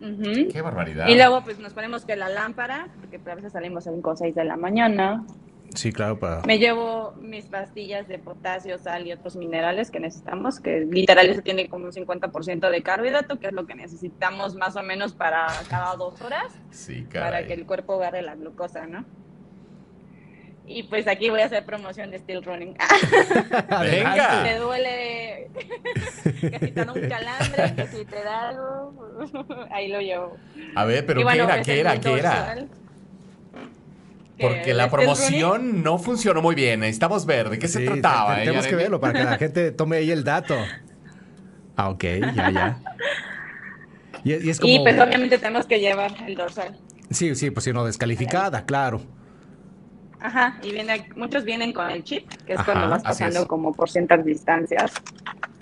[0.00, 1.08] Qué barbaridad.
[1.08, 4.16] Y luego pues nos ponemos que la lámpara, porque a veces salimos a 5 o
[4.16, 5.24] 6 de la mañana.
[5.74, 6.42] Sí, claro, para.
[6.42, 11.42] Me llevo mis pastillas de potasio, sal y otros minerales que necesitamos, que literal eso
[11.42, 15.46] tiene como un 50% de carbohidrato, que es lo que necesitamos más o menos para
[15.68, 19.04] cada dos horas, Sí, para que el cuerpo agarre la glucosa, ¿no?
[20.66, 22.76] Y pues aquí voy a hacer promoción de Steel Running.
[23.80, 24.44] Venga.
[24.44, 25.50] te duele,
[26.40, 28.94] que si te da un calambre, que si te da algo,
[29.72, 30.36] ahí lo llevo.
[30.76, 31.98] A ver, pero bueno, ¿qué era?
[31.98, 32.54] ¿Qué era?
[32.54, 32.66] ¿Qué era?
[34.40, 36.80] Que Porque la promoción no funcionó muy bien.
[36.80, 38.36] Necesitamos ver de qué se Sí, trataba.
[38.36, 40.56] te- eh, tenemos que verlo para que la gente tome ahí el dato.
[41.76, 42.02] Ah, ok,
[42.34, 42.80] ya, ya.
[44.24, 44.72] Y, y es como.
[44.72, 46.74] Y pues obviamente tenemos que llevar el dorsal.
[47.10, 49.02] Sí, sí, pues si no, descalificada, claro.
[50.20, 53.74] Ajá, y viene, muchos vienen con el chip, que es Ajá, cuando vas pasando como
[53.74, 54.92] por ciertas distancias.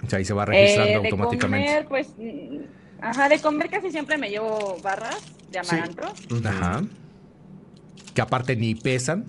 [0.05, 1.67] O sea, ahí se va registrando Eh, de automáticamente.
[1.67, 2.59] comer, pues, mm,
[3.01, 5.19] ajá, de comer casi siempre me llevo barras
[5.51, 5.71] de Sí.
[5.71, 6.13] amaranto.
[6.49, 6.83] Ajá.
[8.19, 9.27] Que aparte ni pesan.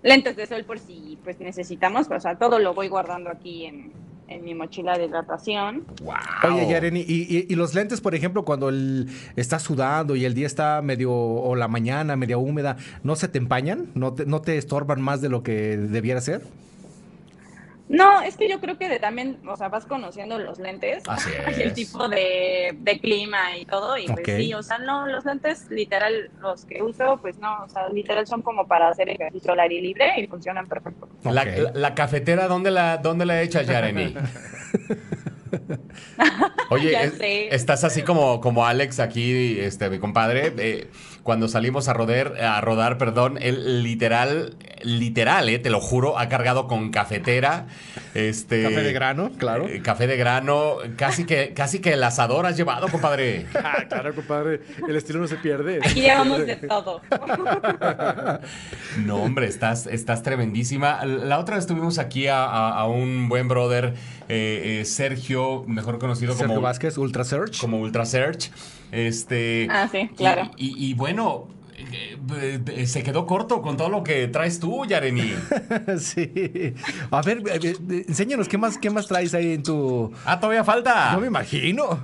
[0.00, 3.90] Lentes de sol por si pues necesitamos, o sea, todo lo voy guardando aquí en,
[4.28, 5.84] en mi mochila de hidratación.
[6.04, 6.52] Wow.
[6.52, 10.34] Oye, Yareni, ¿y, y, y los lentes, por ejemplo, cuando el, está sudando y el
[10.34, 13.88] día está medio, o la mañana media húmeda, ¿no se te empañan?
[13.96, 16.42] ¿No te, no te estorban más de lo que debiera ser?
[17.90, 21.28] No, es que yo creo que de también, o sea, vas conociendo los lentes, Así
[21.58, 25.24] y el tipo de, de clima y todo, y pues sí, o sea, no, los
[25.24, 29.52] lentes literal, los que uso, pues no, o sea, literal son como para hacer ejercicio
[29.52, 31.08] al aire libre y funcionan perfecto.
[31.24, 34.14] La, la- la cafetera, ¿dónde la, dónde la echas, Yareni?
[36.70, 37.20] Oye, es-
[37.52, 40.52] estás así como, como Alex aquí, este, mi compadre.
[40.58, 40.88] eh,
[41.30, 46.28] cuando salimos a rodar, a rodar, perdón, él literal, literal, eh, te lo juro, ha
[46.28, 47.68] cargado con cafetera,
[48.14, 49.68] este, Café de grano, claro.
[49.68, 53.46] eh, café de grano, casi que, casi que el asador has llevado, compadre.
[53.54, 54.60] Ah, claro, compadre.
[54.88, 55.78] El estilo no se pierde.
[55.84, 57.00] Aquí llevamos de todo.
[59.04, 61.04] No, hombre, estás, estás tremendísima.
[61.04, 63.94] La otra vez tuvimos aquí a, a- a un buen brother,
[64.28, 67.60] eh, eh, Sergio, mejor conocido Sergio como, Vázquez, Ultra Search.
[67.60, 68.50] como Ultra Search.
[68.92, 70.50] Este, Ah, sí, y- claro.
[70.56, 75.32] Y, y bueno, eh, se quedó corto con todo lo que traes tú, Yareni.
[75.98, 76.74] sí.
[77.10, 77.58] A ver, eh,
[77.90, 80.12] eh, enséñanos, ¿qué más, ¿qué más traes ahí en tu...?
[80.24, 81.12] Ah, todavía falta.
[81.12, 82.00] No me imagino.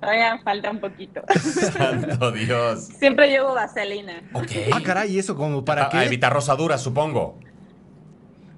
[0.00, 1.22] Todavía falta un poquito.
[1.38, 2.88] Santo Dios.
[2.98, 4.20] Siempre llevo vaselina.
[4.32, 4.50] Ok.
[4.72, 5.96] Ah, caray, ¿y eso como para A- qué?
[5.98, 7.38] A evitar rosaduras, supongo.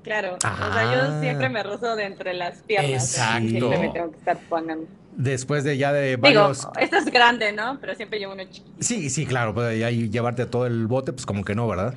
[0.05, 0.35] Claro.
[0.37, 0.93] O sea, Ah.
[0.95, 2.93] yo siempre me rozo de entre las piernas.
[3.17, 3.49] Exacto.
[3.49, 4.87] Siempre me tengo que estar poniendo.
[5.17, 6.69] Después de ya de Digo, varios...
[6.79, 7.79] esto es grande, ¿no?
[7.81, 8.77] Pero siempre llevo uno chiquito.
[8.81, 11.95] Sí, sí, claro, pues ya llevarte todo el bote, pues como que no, ¿verdad?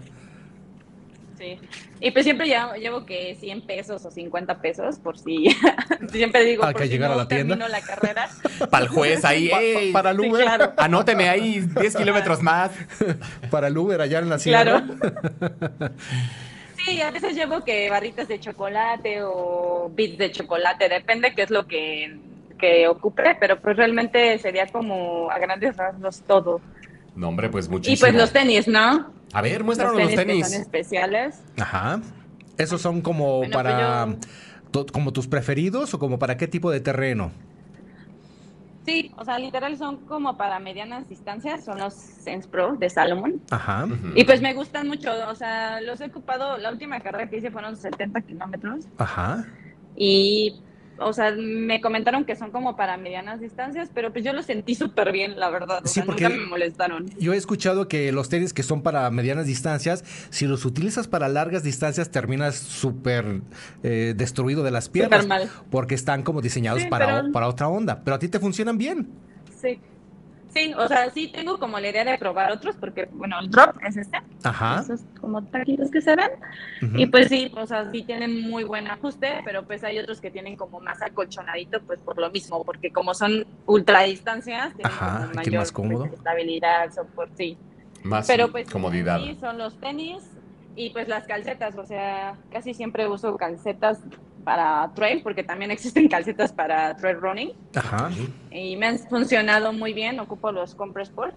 [1.37, 1.59] Sí.
[1.99, 5.47] Y pues siempre llevo, llevo que 100 pesos o 50 pesos por si.
[6.11, 7.55] siempre digo, Para que si llegara no a la tienda.
[7.55, 8.29] termino la carrera.
[8.71, 10.73] Para el juez ahí, ey, para el Sí, Uber, claro.
[10.77, 12.71] anóteme ahí 10 kilómetros más.
[13.51, 14.83] para el Uber allá en la sierra.
[14.83, 15.91] Claro.
[16.87, 21.49] Sí, a veces llevo que barritas de chocolate o bits de chocolate, depende qué es
[21.49, 22.17] lo que,
[22.57, 26.61] que ocupe, pero pues realmente sería como a grandes rasgos todo.
[27.15, 27.99] No, hombre, pues Y muchísimo.
[28.07, 29.11] pues los tenis, ¿no?
[29.33, 30.49] A ver, Los muéstranos tenis, los que tenis.
[30.51, 31.41] son especiales.
[31.59, 31.99] Ajá.
[32.57, 34.05] ¿Esos son como Bueno, para...
[34.05, 34.17] pues
[34.71, 37.31] to- como tus preferidos o como para qué tipo de terreno?
[38.87, 43.41] Sí, o sea, literal son como para medianas distancias, son los Sense Pro de Salomon.
[43.51, 43.85] Ajá.
[44.15, 47.51] Y pues me gustan mucho, o sea, los he ocupado, la última carrera que hice
[47.51, 49.45] fueron 70 kilómetros Ajá.
[49.97, 50.61] y
[50.99, 54.75] o sea, me comentaron que son como para medianas distancias, pero pues yo lo sentí
[54.75, 55.81] súper bien, la verdad.
[55.83, 57.05] O Sí, sea, porque- nunca me molestaron.
[57.19, 61.27] Yo he escuchado que los tenis que son para medianas distancias, si los utilizas para
[61.27, 63.41] largas distancias, terminas súper
[63.83, 65.27] eh, destruido de las piernas.
[65.27, 65.49] Mal.
[65.69, 68.01] Porque están como diseñados Sí, para, pero- para otra onda.
[68.03, 69.07] Pero a ti te funcionan bien.
[69.61, 69.79] Sí.
[70.57, 73.75] Sí, o sea, sí tengo como la idea de probar otros, porque, bueno, el drop
[73.87, 74.17] es este.
[74.43, 74.79] Ajá.
[74.81, 76.29] Esos como taquitos que se ven.
[76.81, 76.97] Ujú.
[76.97, 80.31] Y pues sí, o sea, sí tienen muy buen ajuste, pero pues hay otros que
[80.31, 85.33] tienen como más acolchonadito, pues por lo mismo, porque como son ultradistancias, tienen Ajá, como
[85.35, 86.05] mayor más cómodo.
[86.07, 87.57] pues, estabilidad, soporte, sí.
[88.03, 89.19] Más Pero pues comodidad.
[89.19, 90.23] sí, son los tenis
[90.75, 93.99] y pues las calcetas, o sea, casi siempre uso calcetas
[94.47, 98.09] para trail, porque también existen calcetas para trail running Ajá.
[98.49, 101.35] y me han funcionado muy bien, ocupo los Compress Sport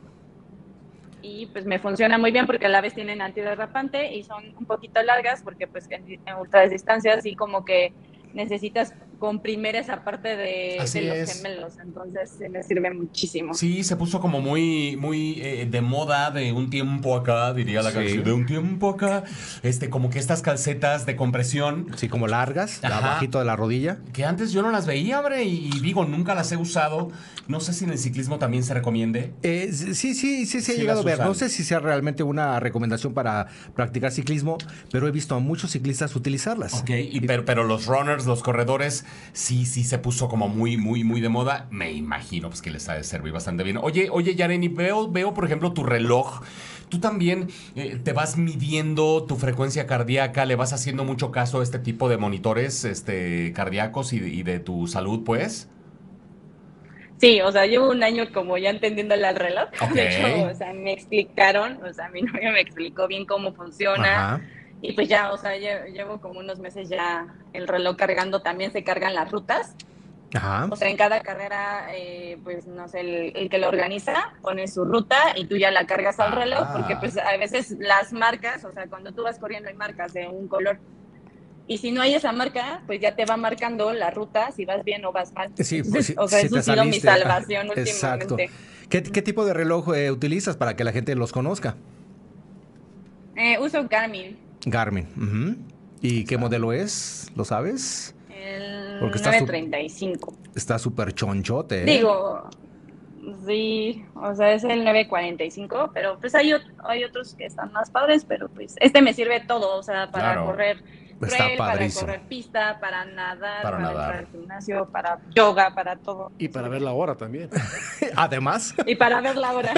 [1.20, 4.64] y pues me funciona muy bien porque a la vez tienen antiderrapante y son un
[4.64, 7.92] poquito largas porque pues en, en ultradistancias sí como que
[8.32, 11.36] necesitas comprimir esa parte de, de los es.
[11.36, 13.54] gemelos, entonces se me sirve muchísimo.
[13.54, 17.90] Sí, se puso como muy, muy eh, de moda de un tiempo acá, diría la
[17.90, 17.96] Sí.
[17.98, 19.22] canción, de un tiempo acá.
[19.62, 22.96] Este, como que estas calcetas de compresión Sí, como largas, Ajá.
[22.98, 23.98] abajito de la rodilla.
[24.12, 27.12] que antes yo no las veía, hombre, y, y digo, nunca las he usado.
[27.46, 29.34] No sé si en el ciclismo también se recomiende.
[29.42, 31.14] Eh, sí, sí, sí, sí, se ha Sí llegado a ver.
[31.16, 31.26] usan.
[31.28, 34.56] No sé si sea realmente una recomendación para practicar ciclismo,
[34.90, 36.74] pero he visto a muchos ciclistas utilizarlas.
[36.74, 41.04] Ok, y, pero, pero los runners, los corredores, sí, sí se puso como muy, muy,
[41.04, 41.66] muy de moda.
[41.70, 43.78] Me imagino pues que les ha de servir bastante bien.
[43.78, 46.42] Oye, oye, Yareni, veo, veo, por ejemplo, tu reloj.
[46.88, 51.62] Tú también eh, te vas midiendo tu frecuencia cardíaca, le vas haciendo mucho caso a
[51.62, 55.68] este tipo de monitores este, cardíacos y, y de tu salud, pues.
[57.20, 59.68] Sí, o sea, llevo un año como ya entendiéndole al reloj.
[59.94, 64.36] De hecho, o sea, me explicaron, o sea, mi novio me explicó bien cómo funciona.
[64.36, 64.40] Ajá.
[64.82, 68.72] Y pues ya, o sea, lle- llevo como unos meses ya el reloj cargando, también
[68.72, 69.74] se cargan las rutas.
[70.32, 70.68] Ajá.
[70.70, 74.68] O sea, en cada carrera, eh, pues no sé, el, el que lo organiza pone
[74.68, 76.72] su ruta y tú ya la cargas al reloj, Ah.
[76.76, 80.28] porque pues a veces las marcas, o sea, cuando tú vas corriendo hay marcas de
[80.28, 80.78] un color.
[81.66, 84.82] Y si no hay esa marca, pues ya te va marcando la ruta si vas
[84.84, 85.50] bien o vas mal.
[85.56, 88.34] Sí, pues, sí, o sea, eso ha sido mi salvación Exacto.
[88.34, 88.50] últimamente.
[88.88, 91.76] ¿Qué, qué tipo de reloj eh, utilizas para que la gente los conozca?
[93.36, 95.06] Eh, uso Garmin, Garmin.
[95.16, 95.56] ujú.
[96.02, 97.30] ¿Y qué modelo es?
[97.36, 98.14] ¿Lo sabes?
[98.30, 100.34] el Porque está su- 935.
[100.54, 101.82] Está súper chonchote.
[101.82, 101.84] ¿eh?
[101.84, 102.48] Digo,
[103.46, 106.52] sí, o sea, es el 945, pero pues hay,
[106.84, 110.32] hay otros que están más padres, pero pues este me sirve todo, o sea, para
[110.32, 110.46] Claro.
[110.46, 110.82] correr
[111.20, 112.00] Está trail, para padrísimo.
[112.00, 114.04] correr pista, para nadar, Para para, nadar.
[114.04, 116.32] entrar al gimnasio, para yoga, para todo.
[116.38, 117.50] Y para ver la hora también.
[118.16, 119.72] Además, Y para ver la hora.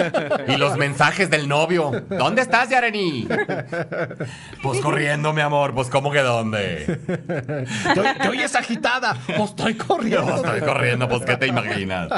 [0.48, 1.90] Y los mensajes del novio.
[2.08, 3.26] ¿Dónde estás, Yareni?
[4.62, 5.74] Pues corriendo, mi amor.
[5.74, 7.00] Pues, ¿cómo que dónde?
[8.20, 9.16] te, oyes agitada.
[9.26, 10.36] Pues estoy corriendo.
[10.36, 12.08] estoy corriendo, pues, ¿qué te imaginas?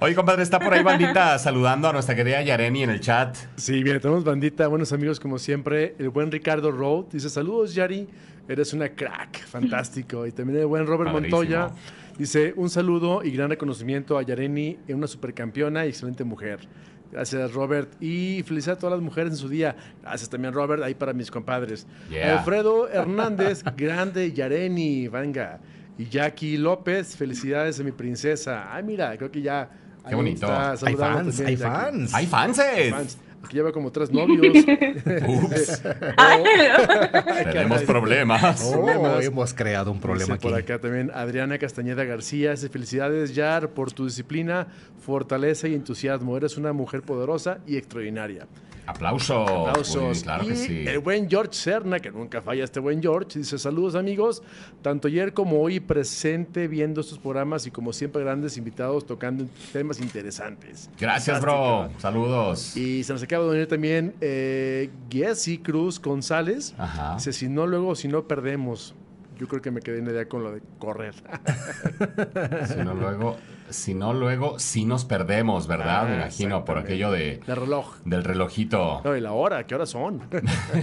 [0.00, 3.36] Oye, compadre, está por ahí bandita saludando a nuestra querida Yareni en el chat.
[3.56, 5.94] Sí, bien, tenemos bandita, buenos amigos como siempre.
[5.98, 8.08] El buen Ricardo Road dice, saludos Yari,
[8.48, 10.26] eres una crack, fantástico.
[10.26, 11.38] Y también el buen Robert Padrísimo.
[11.38, 11.70] Montoya
[12.18, 16.60] dice, un saludo y gran reconocimiento a Yareni, una supercampeona y excelente mujer.
[17.12, 17.92] Gracias, Robert.
[18.00, 19.76] Y felicidad a todas las mujeres en su día.
[20.00, 21.86] Gracias también, Robert, ahí para mis compadres.
[22.08, 22.38] Yeah.
[22.38, 25.60] Alfredo Hernández, grande Yareni, venga.
[25.98, 28.74] Y Jackie López, felicidades a mi princesa.
[28.74, 29.70] Ay, mira, creo que ya...
[30.08, 30.46] Qué bonito.
[30.46, 32.14] está Hay fans, también, hay fans.
[32.14, 32.90] ¡Hay fanses!
[32.90, 33.18] Fans.
[33.44, 34.64] Aquí lleva como tres novios.
[35.26, 35.82] Ups,
[37.52, 38.62] tenemos problemas.
[38.64, 39.24] Oh, Problemas.
[39.24, 40.42] hemos creado un problema aquí.
[40.48, 42.52] por acá también Adriana Castañeda García.
[42.52, 44.66] Dice, felicidades, Yar, por tu disciplina,
[45.00, 46.36] fortaleza y entusiasmo.
[46.36, 48.46] Eres una mujer poderosa y extraordinaria.
[48.84, 49.48] Aplausos.
[49.48, 50.18] Aplausos.
[50.18, 50.84] Uy, claro y que sí.
[50.88, 54.42] el buen George Serna, que nunca falla este buen George, dice, saludos amigos,
[54.82, 60.00] tanto ayer como hoy presente viendo estos programas y como siempre grandes invitados tocando temas
[60.00, 60.90] interesantes.
[60.98, 61.90] Gracias, bro.
[61.98, 62.76] Saludos.
[62.76, 66.74] Y se nos acaba de unir también eh, Giesi Cruz González.
[66.78, 67.14] Ajá.
[67.16, 68.94] Dice, si no, luego, si no perdemos.
[69.38, 71.14] Yo creo que me quedé en la idea con lo de correr.
[72.68, 73.36] Si no, luego,
[73.70, 76.04] si no, luego, sí nos perdemos, ¿verdad?
[76.06, 77.96] Me Ah, imagino, por aquello de, De reloj.
[78.04, 79.00] del relojito.
[79.04, 80.20] No, y la hora, ¿qué horas son?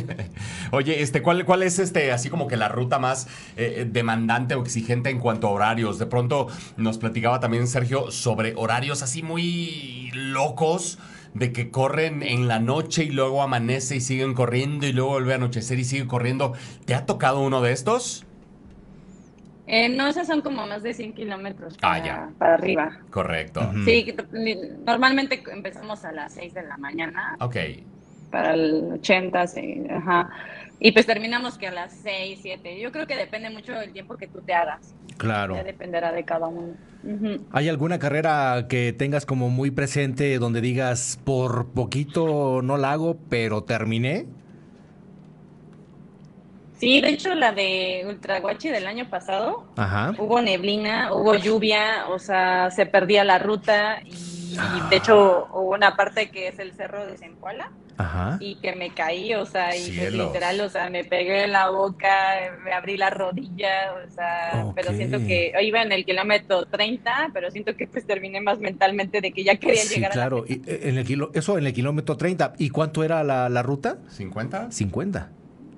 [0.71, 4.61] Oye, este, ¿cuál, ¿cuál es este, así como que la ruta más eh, demandante o
[4.61, 5.99] exigente en cuanto a horarios?
[5.99, 10.97] De pronto nos platicaba también Sergio sobre horarios así muy locos
[11.39, 15.33] de que corren en la noche y luego amanece y siguen corriendo y luego vuelve
[15.33, 16.53] a anochecer y sigue corriendo.
[16.85, 18.25] ¿Te ha tocado uno de estos?
[19.67, 22.29] Eh, no, esas son como más de 100 kilómetros Ah, para, ya.
[22.37, 22.97] para arriba.
[23.11, 23.61] Correcto.
[23.85, 24.05] Sí,
[24.85, 27.55] normalmente empezamos a las 6 de la mañana Ok.
[28.31, 30.29] para el 80, sí, ajá.
[30.79, 32.79] Y pues terminamos que a las 6, 7.
[32.79, 34.95] Yo creo que depende mucho del tiempo que tú te hagas.
[35.19, 35.55] Claro.
[35.55, 36.73] Ya dependerá de cada uno.
[37.51, 43.17] ¿Hay alguna carrera que tengas como muy presente donde digas, por poquito no la hago,
[43.29, 44.25] pero terminé?
[46.77, 50.13] Sí, de hecho la de Ultraguachi del año pasado, Ajá.
[50.17, 54.87] hubo neblina, hubo lluvia, o sea, se perdía la ruta y, Ah.
[54.89, 58.37] de hecho hubo una parte que es el cerro de Zempoala Ajá.
[58.39, 61.69] y que me caí, o sea, y pues, literal, o sea, me pegué en la
[61.69, 62.07] boca,
[62.63, 67.51] me abrí la rodilla, o sea, pero siento que iba en el kilómetro 30, pero
[67.51, 70.45] siento que pues terminé más mentalmente de que ya quería Sí, llegar a la claro.
[70.47, 72.53] Y, eh, en el kilo, eso en el kilómetro 30.
[72.57, 73.97] ¿Y cuánto era la, la ruta?
[74.17, 74.71] ¿50?
[74.71, 75.29] 50.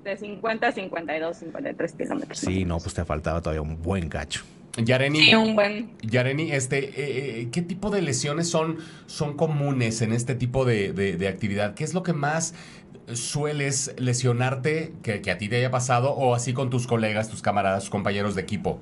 [0.04, 2.38] de 50 a 52, 53 kilómetros.
[2.38, 4.44] Sí, no, pues te faltaba todavía un buen cacho.
[4.76, 10.00] Yareni, Sí, un buen Yareni, este, eh, eh, ¿qué tipo de lesiones son, son comunes
[10.00, 11.74] en este tipo de, de- de actividad?
[11.74, 12.54] ¿Qué es lo que más
[13.12, 17.42] sueles lesionarte que, que a ti te haya pasado o así con tus colegas, tus
[17.42, 18.80] camaradas, tus compañeros de equipo?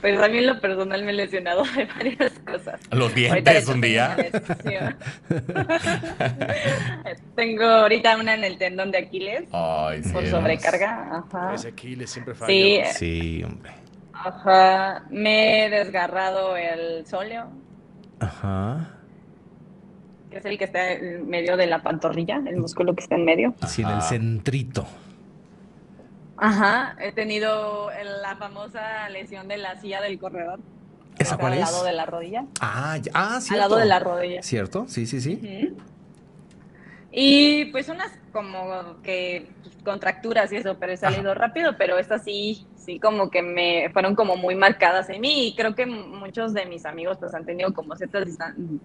[0.00, 2.80] Pues a mí en lo personal me he lesionado de varias cosas.
[2.92, 4.16] Los dientes un día.
[7.34, 11.24] tengo ahorita una en el tendón de Aquiles Ay, por sobrecarga.
[11.26, 11.54] Ajá.
[11.54, 12.92] Ese Aquiles siempre falla.
[12.92, 13.72] Sí, Sí, hombre.
[14.24, 15.04] Ajá.
[15.10, 17.48] Me he desgarrado el sóleo,
[18.20, 18.90] Ajá.
[20.30, 23.24] que es el que está en medio de la pantorrilla, el músculo que está en
[23.24, 23.54] medio.
[23.66, 24.86] Sí, en el centrito.
[26.36, 26.96] Ajá.
[27.00, 27.90] He tenido
[28.22, 30.60] la famosa lesión de la silla del corredor.
[31.18, 31.64] ¿Esa cuál al es?
[31.72, 32.44] lado de la rodilla.
[32.60, 33.60] Ah, ya- ah, Al cierto.
[33.60, 34.42] lado de la rodilla.
[34.42, 34.84] ¿Cierto?
[34.86, 35.40] Sí, sí, sí.
[35.72, 35.82] Ujú.
[37.20, 42.22] Y pues unas como que pues, contracturas y eso, pero he salido rápido, pero estas
[42.22, 46.54] sí, sí como que me fueron como muy marcadas en mí y creo que muchos
[46.54, 48.28] de mis amigos pues han tenido como ciertas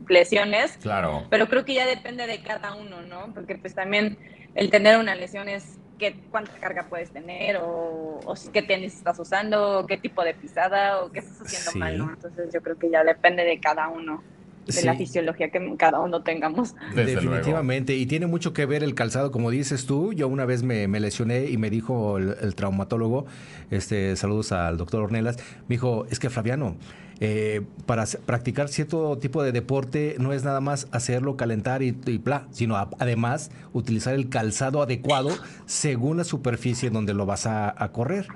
[0.08, 1.28] lesiones, Claro.
[1.30, 3.34] pero creo que ya depende de cada uno, ¿no?
[3.34, 4.18] Porque pues también
[4.56, 9.20] el tener una lesión es qué, cuánta carga puedes tener o, o qué tenis estás
[9.20, 11.78] usando, o qué tipo de pisada o qué estás haciendo Sí.
[11.80, 12.10] mal, ¿no?
[12.10, 14.24] Entonces yo creo que ya depende de cada uno,
[14.66, 16.76] de la fisiología que cada uno tengamos.
[16.96, 17.30] Desde luego.
[17.30, 20.14] Definitivamente, y tiene mucho que ver el calzado, como dices tú.
[20.14, 23.26] Yo una vez me, me lesioné y me dijo el, el traumatólogo,
[23.72, 26.76] este, saludos al doctor Ornelas, me dijo, es que Flaviano,
[27.20, 32.18] eh, para practicar cierto tipo de deporte no es nada más hacerlo, calentar y, y
[32.18, 35.30] bla, sino a- además utilizar el calzado adecuado
[35.66, 38.28] según la superficie en donde lo vas a, a correr.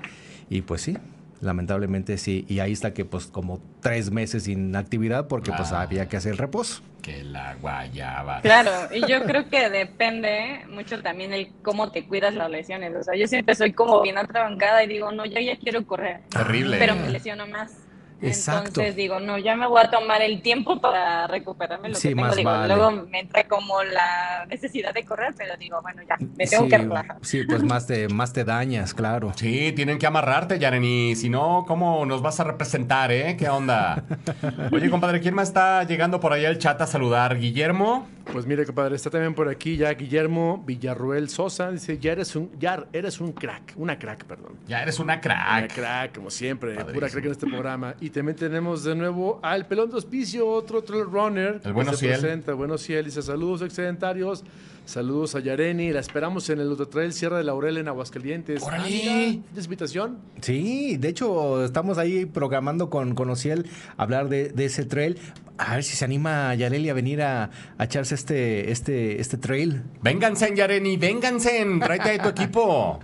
[0.48, 0.96] Y pues sí.
[1.40, 5.82] Lamentablemente sí, y ahí está que pues como tres meses sin actividad porque pues Ah.
[5.82, 6.82] había que hacer el reposo.
[7.02, 8.40] Que la guayaba.
[8.42, 12.94] Claro, y yo creo que depende mucho también el cómo te cuidas las lesiones.
[12.96, 16.20] O sea, yo siempre soy como bien atrabancada y digo, no, yo ya quiero correr,
[16.28, 16.76] Terrible.
[16.78, 17.72] pero me lesiono más.
[18.20, 18.68] Exacto.
[18.68, 22.14] Entonces digo, no, ya me voy a tomar el tiempo para recuperarme lo Sí, que
[22.14, 22.26] tengo.
[22.26, 22.74] más Digo, vale.
[22.74, 26.70] luego me entra como la necesidad de correr, pero digo, bueno, ya, me tengo sí,
[26.70, 27.16] que relajar.
[27.22, 29.32] Sí, pues más te, más te dañas, claro.
[29.36, 31.14] Sí, tienen que amarrarte, Yareni.
[31.14, 33.36] Si no, ¿cómo nos vas a representar, eh?
[33.38, 34.04] ¿Qué onda?
[34.72, 37.38] Oye, compadre, ¿quién más está llegando por ahí al chat a saludar?
[37.38, 38.08] ¿Guillermo?
[38.32, 41.70] Pues mire, compadre, está también por aquí ya Guillermo Villarruel Sosa.
[41.70, 43.72] Dice, ya eres un, ya eres un crack.
[43.76, 44.52] Una crack, perdón.
[44.68, 45.74] Ya eres una Una crack.
[45.74, 46.74] crack, como siempre.
[46.74, 46.94] Padrísimo.
[46.94, 47.94] Pura crack en este programa.
[48.00, 51.60] Y también tenemos de nuevo al pelón de hospicio, otro trail runner.
[51.64, 52.20] El Bueno que se Ciel.
[52.20, 52.52] presenta.
[52.52, 54.44] Bueno Ciel dice, saludos excedentarios.
[54.84, 55.92] Saludos a Yareni.
[55.92, 58.62] La esperamos en el Trail Sierra de Laurel en Aguascalientes.
[58.62, 58.84] ¡Órale!
[58.86, 60.18] Ah, ¿tienes invitación?
[60.40, 63.66] Sí, de hecho, estamos ahí programando con, con Ociel
[63.98, 65.18] hablar de, de ese trail.
[65.58, 69.82] A ver si se anima Yareli a venir a, a echarse este, este, este trail.
[70.02, 71.64] Vénganse, Yareni, vénganse.
[71.80, 72.98] Tráete a tu equipo.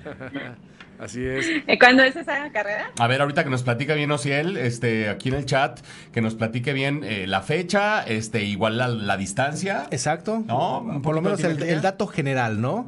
[0.98, 1.46] Así es.
[1.66, 2.90] ¿Y ¿Cuándo es esa carrera?
[2.98, 5.80] A ver, ahorita que nos platica bien Ociel, este, aquí en el chat,
[6.12, 9.86] que nos platique bien eh, la fecha, este, igual la, la distancia.
[9.90, 10.42] Exacto.
[10.46, 12.86] No, por lo menos de el, el dato general, ¿no?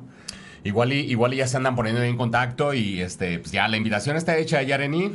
[0.65, 3.77] Igual y, igual y ya se andan poniendo en contacto y este, pues ya la
[3.77, 5.12] invitación está hecha, Yareni.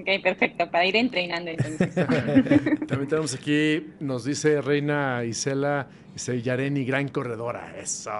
[0.00, 1.94] Ok, perfecto, para ir entrenando entonces.
[2.86, 7.74] También tenemos aquí, nos dice Reina Isela, dice Yareni, gran corredora.
[7.80, 8.10] Eso.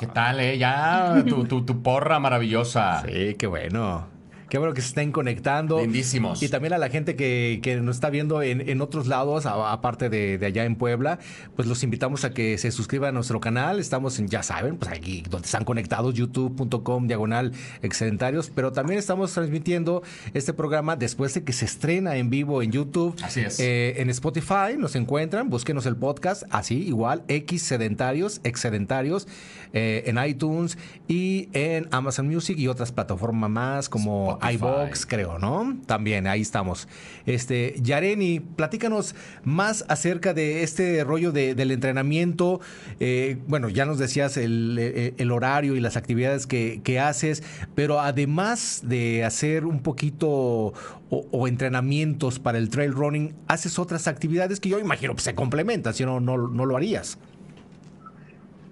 [0.00, 0.58] ¿Qué tal, eh?
[0.58, 3.02] Ya, tu, tu, tu porra maravillosa.
[3.06, 4.17] Sí, qué bueno.
[4.48, 5.80] Qué bueno que se estén conectando.
[5.80, 6.42] Lindísimos.
[6.42, 10.08] Y también a la gente que, que nos está viendo en, en otros lados, aparte
[10.08, 11.18] de, de allá en Puebla,
[11.56, 13.78] pues los invitamos a que se suscriban a nuestro canal.
[13.78, 18.50] Estamos en, ya saben, pues aquí donde están conectados, youtube.com, diagonal excedentarios.
[18.54, 20.02] Pero también estamos transmitiendo
[20.34, 23.16] este programa después de que se estrena en vivo en YouTube.
[23.22, 23.60] Así es.
[23.60, 29.28] Eh, en Spotify nos encuentran, búsquenos el podcast, así, igual, X Sedentarios, Excedentarios,
[29.72, 35.76] eh, en iTunes y en Amazon Music y otras plataformas más como iBox, creo, ¿no?
[35.86, 36.88] También, ahí estamos.
[37.26, 39.14] Este, Yareni, platícanos
[39.44, 42.60] más acerca de este rollo de- del entrenamiento.
[43.00, 47.42] Eh, bueno, ya nos decías el, eh, el horario y las actividades que, que haces,
[47.74, 50.74] pero además de hacer un poquito o,
[51.10, 55.94] o entrenamientos para el trail running, haces otras actividades que yo imagino que se complementan,
[55.94, 57.18] si no, no, no lo harías.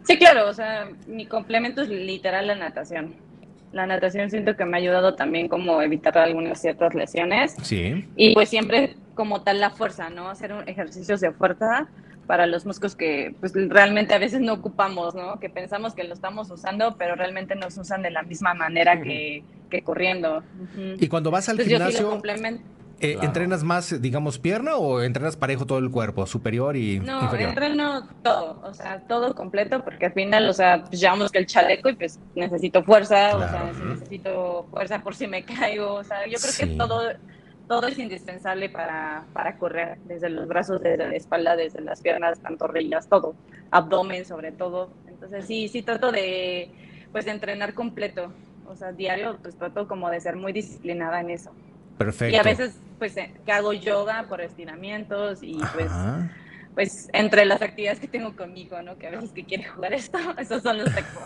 [0.07, 3.15] Sí, claro, o sea, mi complemento es literal la natación.
[3.73, 8.07] La natación siento que me ha ayudado también como evitar algunas ciertas lesiones Sí.
[8.17, 10.29] y pues siempre como tal la fuerza, ¿no?
[10.31, 11.89] Hacer un ejercicios de fuerza
[12.27, 15.39] para los músculos que pues realmente a veces no ocupamos, ¿no?
[15.41, 19.43] Que pensamos que lo estamos usando, pero realmente nos usan de la misma manera que,
[19.71, 20.43] que corriendo.
[20.99, 22.63] Y cuando vas al Entonces yo sí lo gimnasio, complemento.
[23.01, 23.27] Eh, Claro.
[23.27, 27.51] ¿entrenas más, digamos, pierna o entrenas parejo todo el cuerpo, superior y No, inferior?
[27.51, 31.47] entreno todo, o sea, todo completo, porque al final, o sea, pues llevamos que el
[31.47, 36.05] chaleco y pues necesito fuerza, o sea, si necesito fuerza por si me caigo, o
[36.05, 36.67] sea, yo creo Sí.
[36.71, 37.03] que todo,
[37.69, 42.39] todo es indispensable para, para correr, desde los brazos, desde la espalda, desde las piernas,
[42.41, 43.35] pantorrillas, todo,
[43.71, 44.91] abdomen sobre todo.
[45.07, 46.71] Entonces sí, sí trato de,
[47.13, 48.33] pues, de entrenar completo,
[48.65, 51.53] o sea, diario, pues trato como de ser muy disciplinada en eso.
[51.99, 52.35] Perfecto.
[52.35, 56.31] Y a veces, pues, eh, que hago yoga por estiramientos y pues Ajá.
[56.31, 56.46] pues
[57.12, 58.99] entre las actividades que tengo conmigo, ¿no?
[58.99, 61.22] Que a veces que quiere jugar esto, esos son los tecos.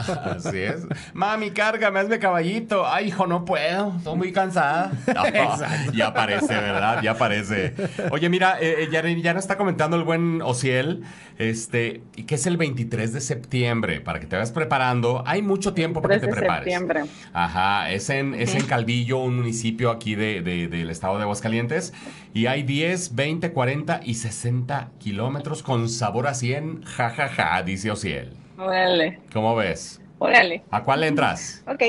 [0.00, 0.86] Así es.
[1.12, 2.86] Mami, cárgame, hazme caballito.
[2.86, 3.94] Ay, hijo, no puedo.
[3.96, 4.92] Estoy muy cansada.
[5.16, 7.02] No, ya parece, ¿verdad?
[7.02, 7.74] Ya parece.
[8.10, 11.02] Oye, mira, eh, eh, ya, ya nos está comentando el buen Ociel,
[11.38, 15.22] este, y que es el 23 de septiembre, para que te vayas preparando.
[15.26, 16.64] Hay mucho tiempo para que 3 te de prepares.
[16.64, 17.04] septiembre.
[17.32, 21.92] Ajá, es en, es en Calvillo, un municipio aquí de, de- del estado de Aguascalientes.
[22.34, 26.82] Y hay 10, 20, 40 y 60 kilómetros con sabor a 100.
[26.84, 28.32] Ja, ja, ja, dice Ociel.
[28.58, 30.00] Órale, ¿Cómo ves?
[30.18, 30.62] órale.
[30.70, 31.62] ¿A cuál le entras?
[31.66, 31.82] Ok,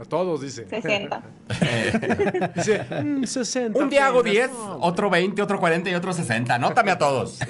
[0.00, 0.66] A todos, dice.
[0.68, 1.22] 60.
[2.56, 3.78] Dice, "Mm, 60.
[3.78, 4.48] Un día hago apenas".
[4.48, 6.54] 10, No, otro 20, otro 40 y otro 60.
[6.56, 7.38] Anótame a todos.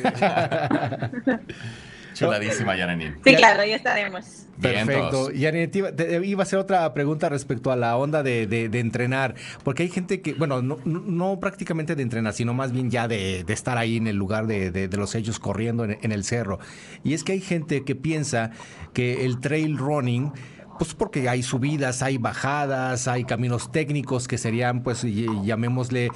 [2.19, 3.07] Chuladísima, Yarani.
[3.25, 4.25] Sí, Ya- claro, ya estaremos.
[4.61, 5.29] Perfecto.
[5.29, 5.65] Vientos.
[5.65, 9.35] Y te iba, a hacer otra pregunta respecto a la onda de, de- de entrenar,
[9.65, 13.07] porque hay gente que, bueno, no, no- no prácticamente de entrenar, sino más bien ya
[13.07, 16.11] de, de estar ahí en el lugar de, de- de los hechos corriendo en, en
[16.11, 16.59] el cerro.
[17.05, 18.51] Y es que hay gente que piensa
[18.95, 20.33] que el trail running
[20.79, 26.11] pues porque hay subidas, hay bajadas, hay caminos técnicos que serían, pues llamémosle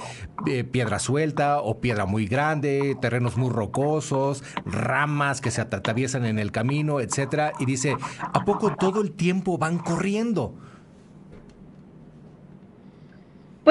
[0.47, 6.39] eh, piedra suelta o piedra muy grande, terrenos muy rocosos, ramas que se atraviesan en
[6.39, 7.53] el camino, etcétera.
[7.59, 10.55] Y dice, ¿a poco todo el tiempo van corriendo?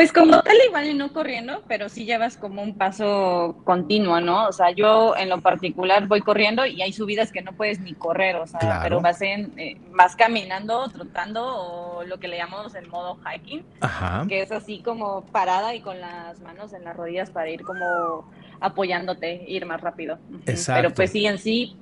[0.01, 4.47] Pues como tal igual y no corriendo, pero sí llevas como un paso continuo, ¿no?
[4.49, 7.93] O sea, yo en lo particular voy corriendo y hay subidas que no puedes ni
[7.93, 8.81] correr, o sea, Claro.
[8.83, 13.63] pero vas en, eh, vas caminando, trotando o lo que le llamamos el modo hiking,
[13.83, 14.25] Ajá.
[14.27, 18.25] que es así como parada y con las manos en las rodillas para ir como
[18.59, 20.19] apoyándote, ir más rápido.
[20.47, 20.81] Exacto.
[20.83, 21.77] Pero pues sí, en sí,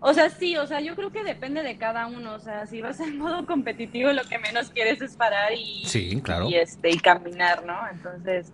[0.00, 2.80] o sea, sí, o sea, yo creo que depende de cada uno, o sea, si
[2.80, 6.48] vas en modo competitivo, lo que menos quieres es parar y, Sí, claro.
[6.48, 7.76] y, este, y caminar, ¿no?
[7.90, 8.52] Entonces,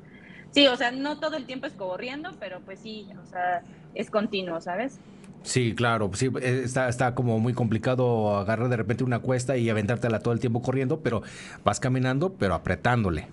[0.52, 3.62] sí, o sea, no todo el tiempo es corriendo, pero pues sí, o sea,
[3.94, 4.98] es continuo, ¿sabes?
[5.42, 9.68] Sí, claro, sí, eh, está, está como muy complicado agarrar de repente una cuesta y
[9.68, 11.22] aventártela todo el tiempo corriendo, pero
[11.62, 13.28] vas caminando, pero apretándole.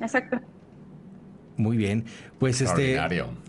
[0.00, 0.40] Exacto.
[1.56, 2.04] Muy bien.
[2.38, 2.96] Pues este.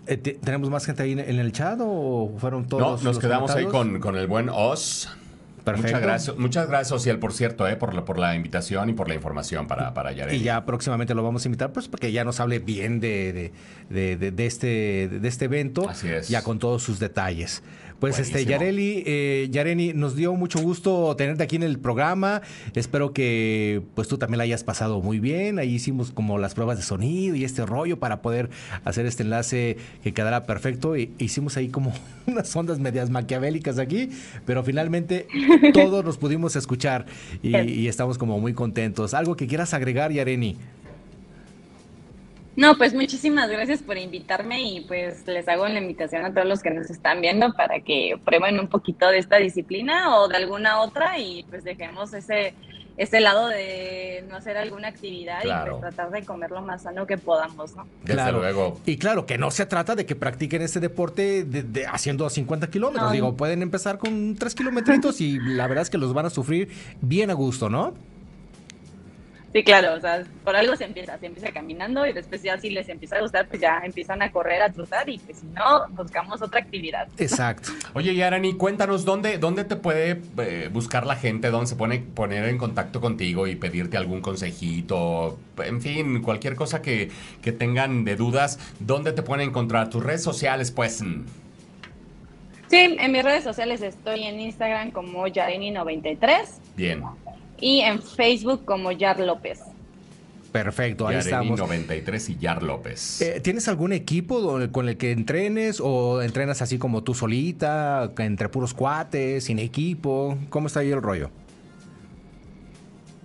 [0.08, 2.82] Eh, te- ¿Tenemos más gente ahí en, el chat o fueron todos?
[2.84, 5.10] No, nos los quedamos ahí con, con el buen Oz.
[5.64, 5.88] Perfecto.
[5.88, 9.08] Muchas gracias, muchas gracias, Ociel, por cierto, eh, por, la, por la invitación y por
[9.08, 10.38] la información para, para Yareni.
[10.40, 13.54] Y ya próximamente lo vamos a invitar, pues porque ya nos hable bien de-
[13.90, 15.88] de- de este, de este evento.
[15.90, 16.28] Así es.
[16.28, 17.64] Ya con todos sus detalles.
[18.04, 18.44] Pues este.
[18.44, 22.42] Yareli, eh, Yareni, nos dio mucho gusto tenerte aquí en el programa.
[22.76, 25.58] Espero que pues tú también la hayas pasado muy bien.
[25.58, 28.50] Ahí hicimos como las pruebas de sonido y este rollo para poder
[28.84, 30.98] hacer este enlace que quedara perfecto.
[30.98, 31.94] Y hicimos ahí como
[32.28, 34.10] unas ondas medias maquiavélicas aquí,
[34.46, 35.26] pero finalmente
[35.74, 37.06] todos nos pudimos escuchar
[37.42, 39.14] y, y estamos como muy contentos.
[39.14, 40.58] ¿Algo que quieras agregar, Yareni?
[42.56, 46.62] No, pues muchísimas gracias por invitarme y pues les hago la invitación a todos los
[46.62, 50.82] que nos están viendo para que prueben un poquito de esta disciplina o de alguna
[50.82, 52.54] otra y pues dejemos ese,
[52.96, 55.78] ese lado de no hacer alguna actividad Claro.
[55.78, 57.88] y pues tratar de comer lo más sano que podamos, ¿no?
[58.04, 58.80] Desde luego.
[58.86, 62.70] Y claro, que no se trata de que practiquen este deporte de- de- haciendo 50
[62.70, 63.08] kilómetros.
[63.08, 63.12] No.
[63.14, 66.70] Digo, pueden empezar con 3 kilometritos y la verdad es que los van a sufrir
[67.02, 67.96] bien a gusto, ¿no?
[69.54, 72.72] Sí, claro, o sea, por algo se empieza, se empieza caminando y después ya si
[72.72, 75.88] les empieza a gustar, pues ya empiezan a correr, a trotar y pues si no,
[75.90, 77.08] buscamos otra actividad.
[77.20, 77.70] Exacto.
[77.94, 82.46] Oye, Yarani, cuéntanos dónde, dónde te puede eh, buscar la gente, dónde se pone poner
[82.46, 87.12] en contacto contigo y pedirte algún consejito, en fin, cualquier cosa que,
[87.44, 89.92] que tengan de dudas, ¿dónde te pueden encontrar?
[89.92, 91.04] Tus redes sociales, pues.
[92.70, 97.04] Sí, en mis redes sociales estoy en Instagram como Yarini93 Bien.
[97.64, 99.62] Y en Facebook como Yar López.
[100.52, 101.60] Perfecto, ahí Yareni estamos.
[101.60, 103.22] 93 y Yar López.
[103.22, 108.50] Eh, ¿Tienes algún equipo con el que entrenes o entrenas así como tú solita, entre
[108.50, 110.38] puros cuates, sin equipo?
[110.50, 111.32] ¿Cómo está ahí el rollo?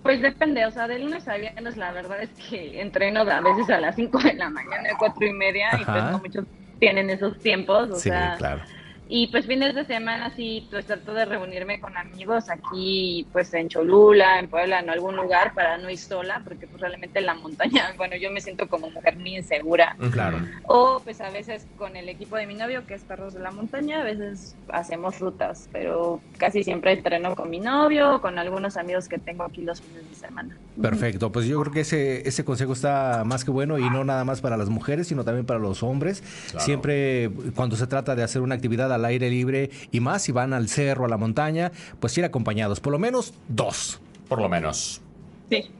[0.03, 3.69] Pues depende, o sea, de lunes a viernes la verdad es que entreno a veces
[3.69, 6.45] a las 5 de la mañana, 4 y media, y pues no muchos
[6.79, 8.61] tienen esos tiempos, o sí, sea, claro.
[9.11, 13.67] Y pues fines de semana sí, pues trato de reunirme con amigos aquí, pues en
[13.67, 17.33] Cholula, en Puebla, en algún lugar para no ir sola, porque pues realmente en la
[17.33, 19.95] montaña, bueno, yo me siento como mujer muy insegura.
[19.99, 20.11] Ujú.
[20.11, 20.37] claro.
[20.67, 23.49] O pues a veces con el equipo de mi novio, que es Perros de la
[23.49, 28.77] Montaña, a veces hacemos rutas, pero casi siempre entreno con mi novio o con algunos
[28.77, 30.55] amigos que tengo aquí los fines de semana.
[30.79, 34.23] Perfecto, pues yo creo que ese, ese consejo está más que bueno y no nada
[34.23, 36.21] más para las mujeres, sino también para los hombres.
[36.51, 36.63] Claro.
[36.63, 40.53] Siempre cuando se trata de hacer una actividad al aire libre y más si van
[40.53, 43.99] al cerro, a la montaña, pues ir acompañados, por lo menos dos.
[44.27, 45.01] Por lo menos.
[45.49, 45.71] Sí,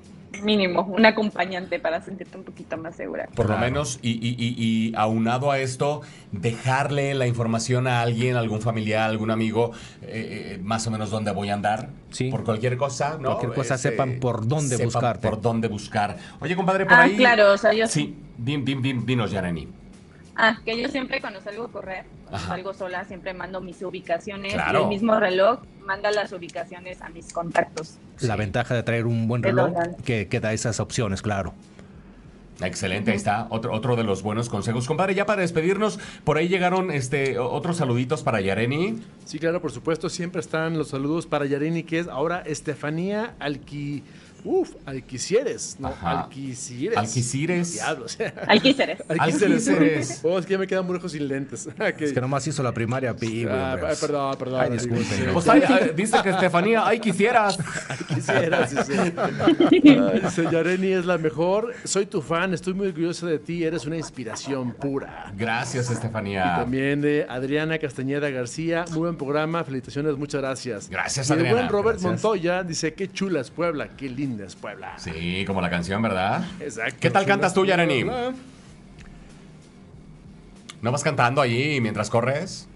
[0.43, 3.27] mínimo, un acompañante para sentirte un poquito más segura.
[3.35, 3.61] Por lo Claro.
[3.61, 4.55] menos, y, y- y-
[4.89, 6.01] y aunado a esto,
[6.31, 11.31] dejarle la información a alguien, algún familiar, algún amigo, eh, eh, más o menos dónde
[11.31, 11.89] voy a andar.
[12.11, 12.29] Sí.
[12.31, 13.29] Por cualquier cosa, ¿no?
[13.29, 15.27] Cualquier cosa, sepan por dónde sepan buscarte.
[15.29, 16.17] Por dónde buscar.
[16.39, 17.15] Oye, compadre, por Ah, ahí.
[17.15, 19.67] claro, o sea, yo Sí, din, din, din- dinos, Yareni.
[20.41, 22.47] Ah, que yo siempre cuando salgo a correr, cuando Ajá.
[22.47, 24.79] salgo sola, siempre mando mis ubicaciones Claro.
[24.79, 27.97] y el mismo reloj manda las ubicaciones a mis contactos.
[28.21, 28.39] La Sí.
[28.39, 29.73] ventaja de traer un buen reloj
[30.05, 31.53] que, que da esas opciones, claro.
[32.61, 33.47] Excelente, ahí está.
[33.49, 34.85] Otro, otro de los buenos consejos.
[34.85, 38.95] Compadre, ya para despedirnos, por ahí llegaron este otros saluditos para Yareni.
[39.25, 44.03] Sí, claro, por supuesto, siempre están los saludos para Yareni, que es ahora Estefanía Alqui...
[44.43, 46.21] Uf, Alquicieres, no, Ajá.
[46.23, 46.97] Alquicieres.
[46.97, 47.73] Alquicires.
[47.73, 48.17] Diablos.
[48.47, 48.99] Alquíceres.
[49.09, 50.19] Alquicieres.
[50.23, 51.67] Oh, es que ya me quedan muy lejos sin lentes.
[51.79, 52.01] Ok.
[52.01, 54.61] Es que nomás hizo la primaria, pi, Ah, perdón, perdón.
[54.61, 55.33] Ay, disculpen.
[55.33, 57.57] Pues ahí, ahí dice que Estefanía, ay, quisieras.
[58.07, 58.93] Quisiera, sí, sí.
[59.89, 61.73] Ay, Yareni es la mejor.
[61.83, 63.63] Soy tu fan, estoy muy orgullosa de ti.
[63.63, 65.31] Eres una inspiración pura.
[65.35, 66.55] Gracias, Y Estefanía.
[66.57, 68.85] también de Adriana Castañeda García.
[68.91, 70.89] Muy buen programa, felicitaciones, muchas gracias.
[70.89, 71.55] Gracias, y el Adriana.
[71.57, 72.23] buen Robert Gracias.
[72.23, 74.93] Montoya dice: Qué chula es Puebla, qué linda es Puebla.
[74.97, 76.43] Sí, como la canción, ¿verdad?
[76.59, 76.97] Exacto.
[76.99, 78.03] ¿Qué tal cantas tú, Yareni?
[80.81, 82.67] ¿No vas cantando allí mientras corres?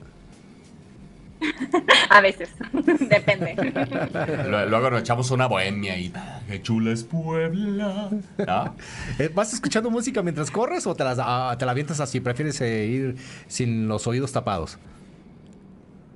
[2.09, 2.49] A veces,
[3.09, 3.55] depende.
[4.49, 6.13] Lu- Luego nos echamos una bohemia y
[6.47, 8.09] qué chula es Puebla.
[8.37, 8.75] ¿No?
[9.19, 12.19] Eh, ¿Vas escuchando música mientras corres o te, las, ah, te la avientas así?
[12.19, 13.15] ¿Prefieres eh, ir
[13.47, 14.77] sin los oídos tapados?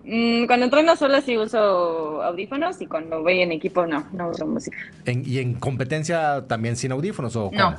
[0.10, 4.48] Mm, Cuando entreno sola sí uso audífonos y cuando voy en equipo no, no uso
[4.48, 4.78] música.
[5.06, 7.76] En- ¿Y en competencia también sin audífonos o No.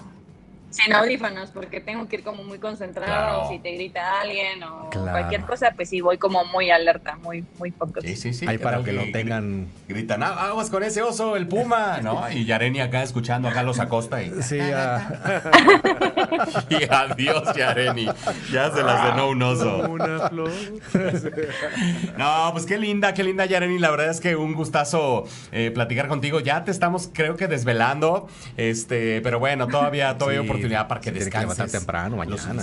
[0.82, 3.42] Sin audífonos, porque tengo que ir como muy concentrada Claro.
[3.42, 5.10] o si te grita alguien o Claro.
[5.12, 8.04] cualquier cosa, pues sí voy como muy alerta, muy, muy focus.
[8.04, 8.46] Sí, sí, sí.
[8.48, 9.66] Ahí ¿Qué para que lo tengan...
[9.88, 12.30] Gritan, "Ah, aguas con ese oso, el puma, ¿no?
[12.30, 15.08] Y Yareni acá escuchando acá los acosta y, Sí, ah,
[16.70, 18.06] y adiós, Yareni.
[18.52, 19.78] Ya se las cenó un oso.
[19.88, 20.50] Una flor.
[22.16, 23.78] No, pues qué linda, qué linda, Yareni.
[23.78, 26.40] La verdad es que un gustazo eh, platicar contigo.
[26.40, 28.28] Ya te estamos, creo que desvelando.
[28.56, 31.58] Este, pero bueno, todavía, todavía hay Sí, oportunidad para que se tiene que descanses.
[31.58, 32.62] levantar temprano mañana.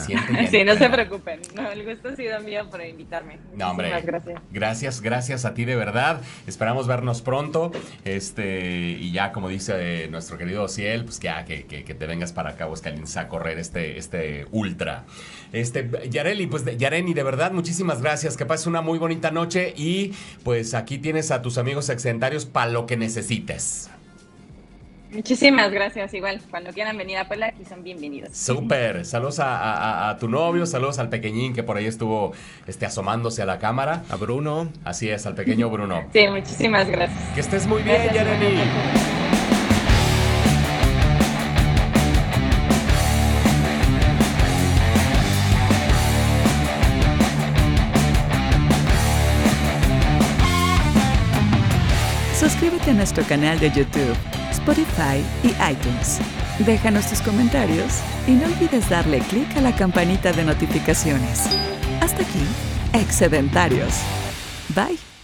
[0.49, 1.39] Sí, no se preocupen.
[1.56, 3.38] No, el gusto ha sido mío por invitarme.
[3.56, 3.89] No, hombre.
[3.89, 4.41] Muchísimas gracias.
[4.51, 6.22] Gracias, gracias a ti de verdad.
[6.47, 7.72] Esperamos vernos pronto.
[8.03, 11.93] Este, y ya, como dice eh, nuestro querido Ciel, pues que, ya, que, que, que
[11.95, 15.03] te vengas para acá, Aguascalientes, a correr este, este ultra.
[15.51, 18.38] Este, Yareli, pues de- Yareni, de verdad, muchísimas gracias.
[18.38, 19.74] Que pases una muy bonita noche.
[19.76, 23.89] Y pues aquí tienes a tus amigos excedentarios para lo que necesites.
[25.16, 26.13] Muchísimas gracias.
[26.13, 28.36] Igual, cuando quieran venir a Puebla, aquí son bienvenidos.
[28.36, 29.05] Súper.
[29.05, 29.74] Saludos a, a-
[30.07, 32.34] a- a tu novio, saludos al pequeñín que por ahí estuvo
[32.68, 34.03] este, asomándose a la cámara.
[34.09, 34.70] a Bruno.
[34.84, 36.03] Así es, al pequeño Bruno.
[36.13, 37.18] Sí, muchísimas gracias.
[37.34, 38.61] Que estés muy bien, Yareni.
[52.38, 54.16] Suscríbete a nuestro canal de YouTube,
[54.66, 56.20] Spotify y iTunes.
[56.66, 61.43] Déjanos tus comentarios y no olvides darle clic a la campanita de notificaciones.
[62.01, 62.41] Hasta aquí,
[62.93, 63.93] Excedentarios.
[64.70, 65.14] Bye.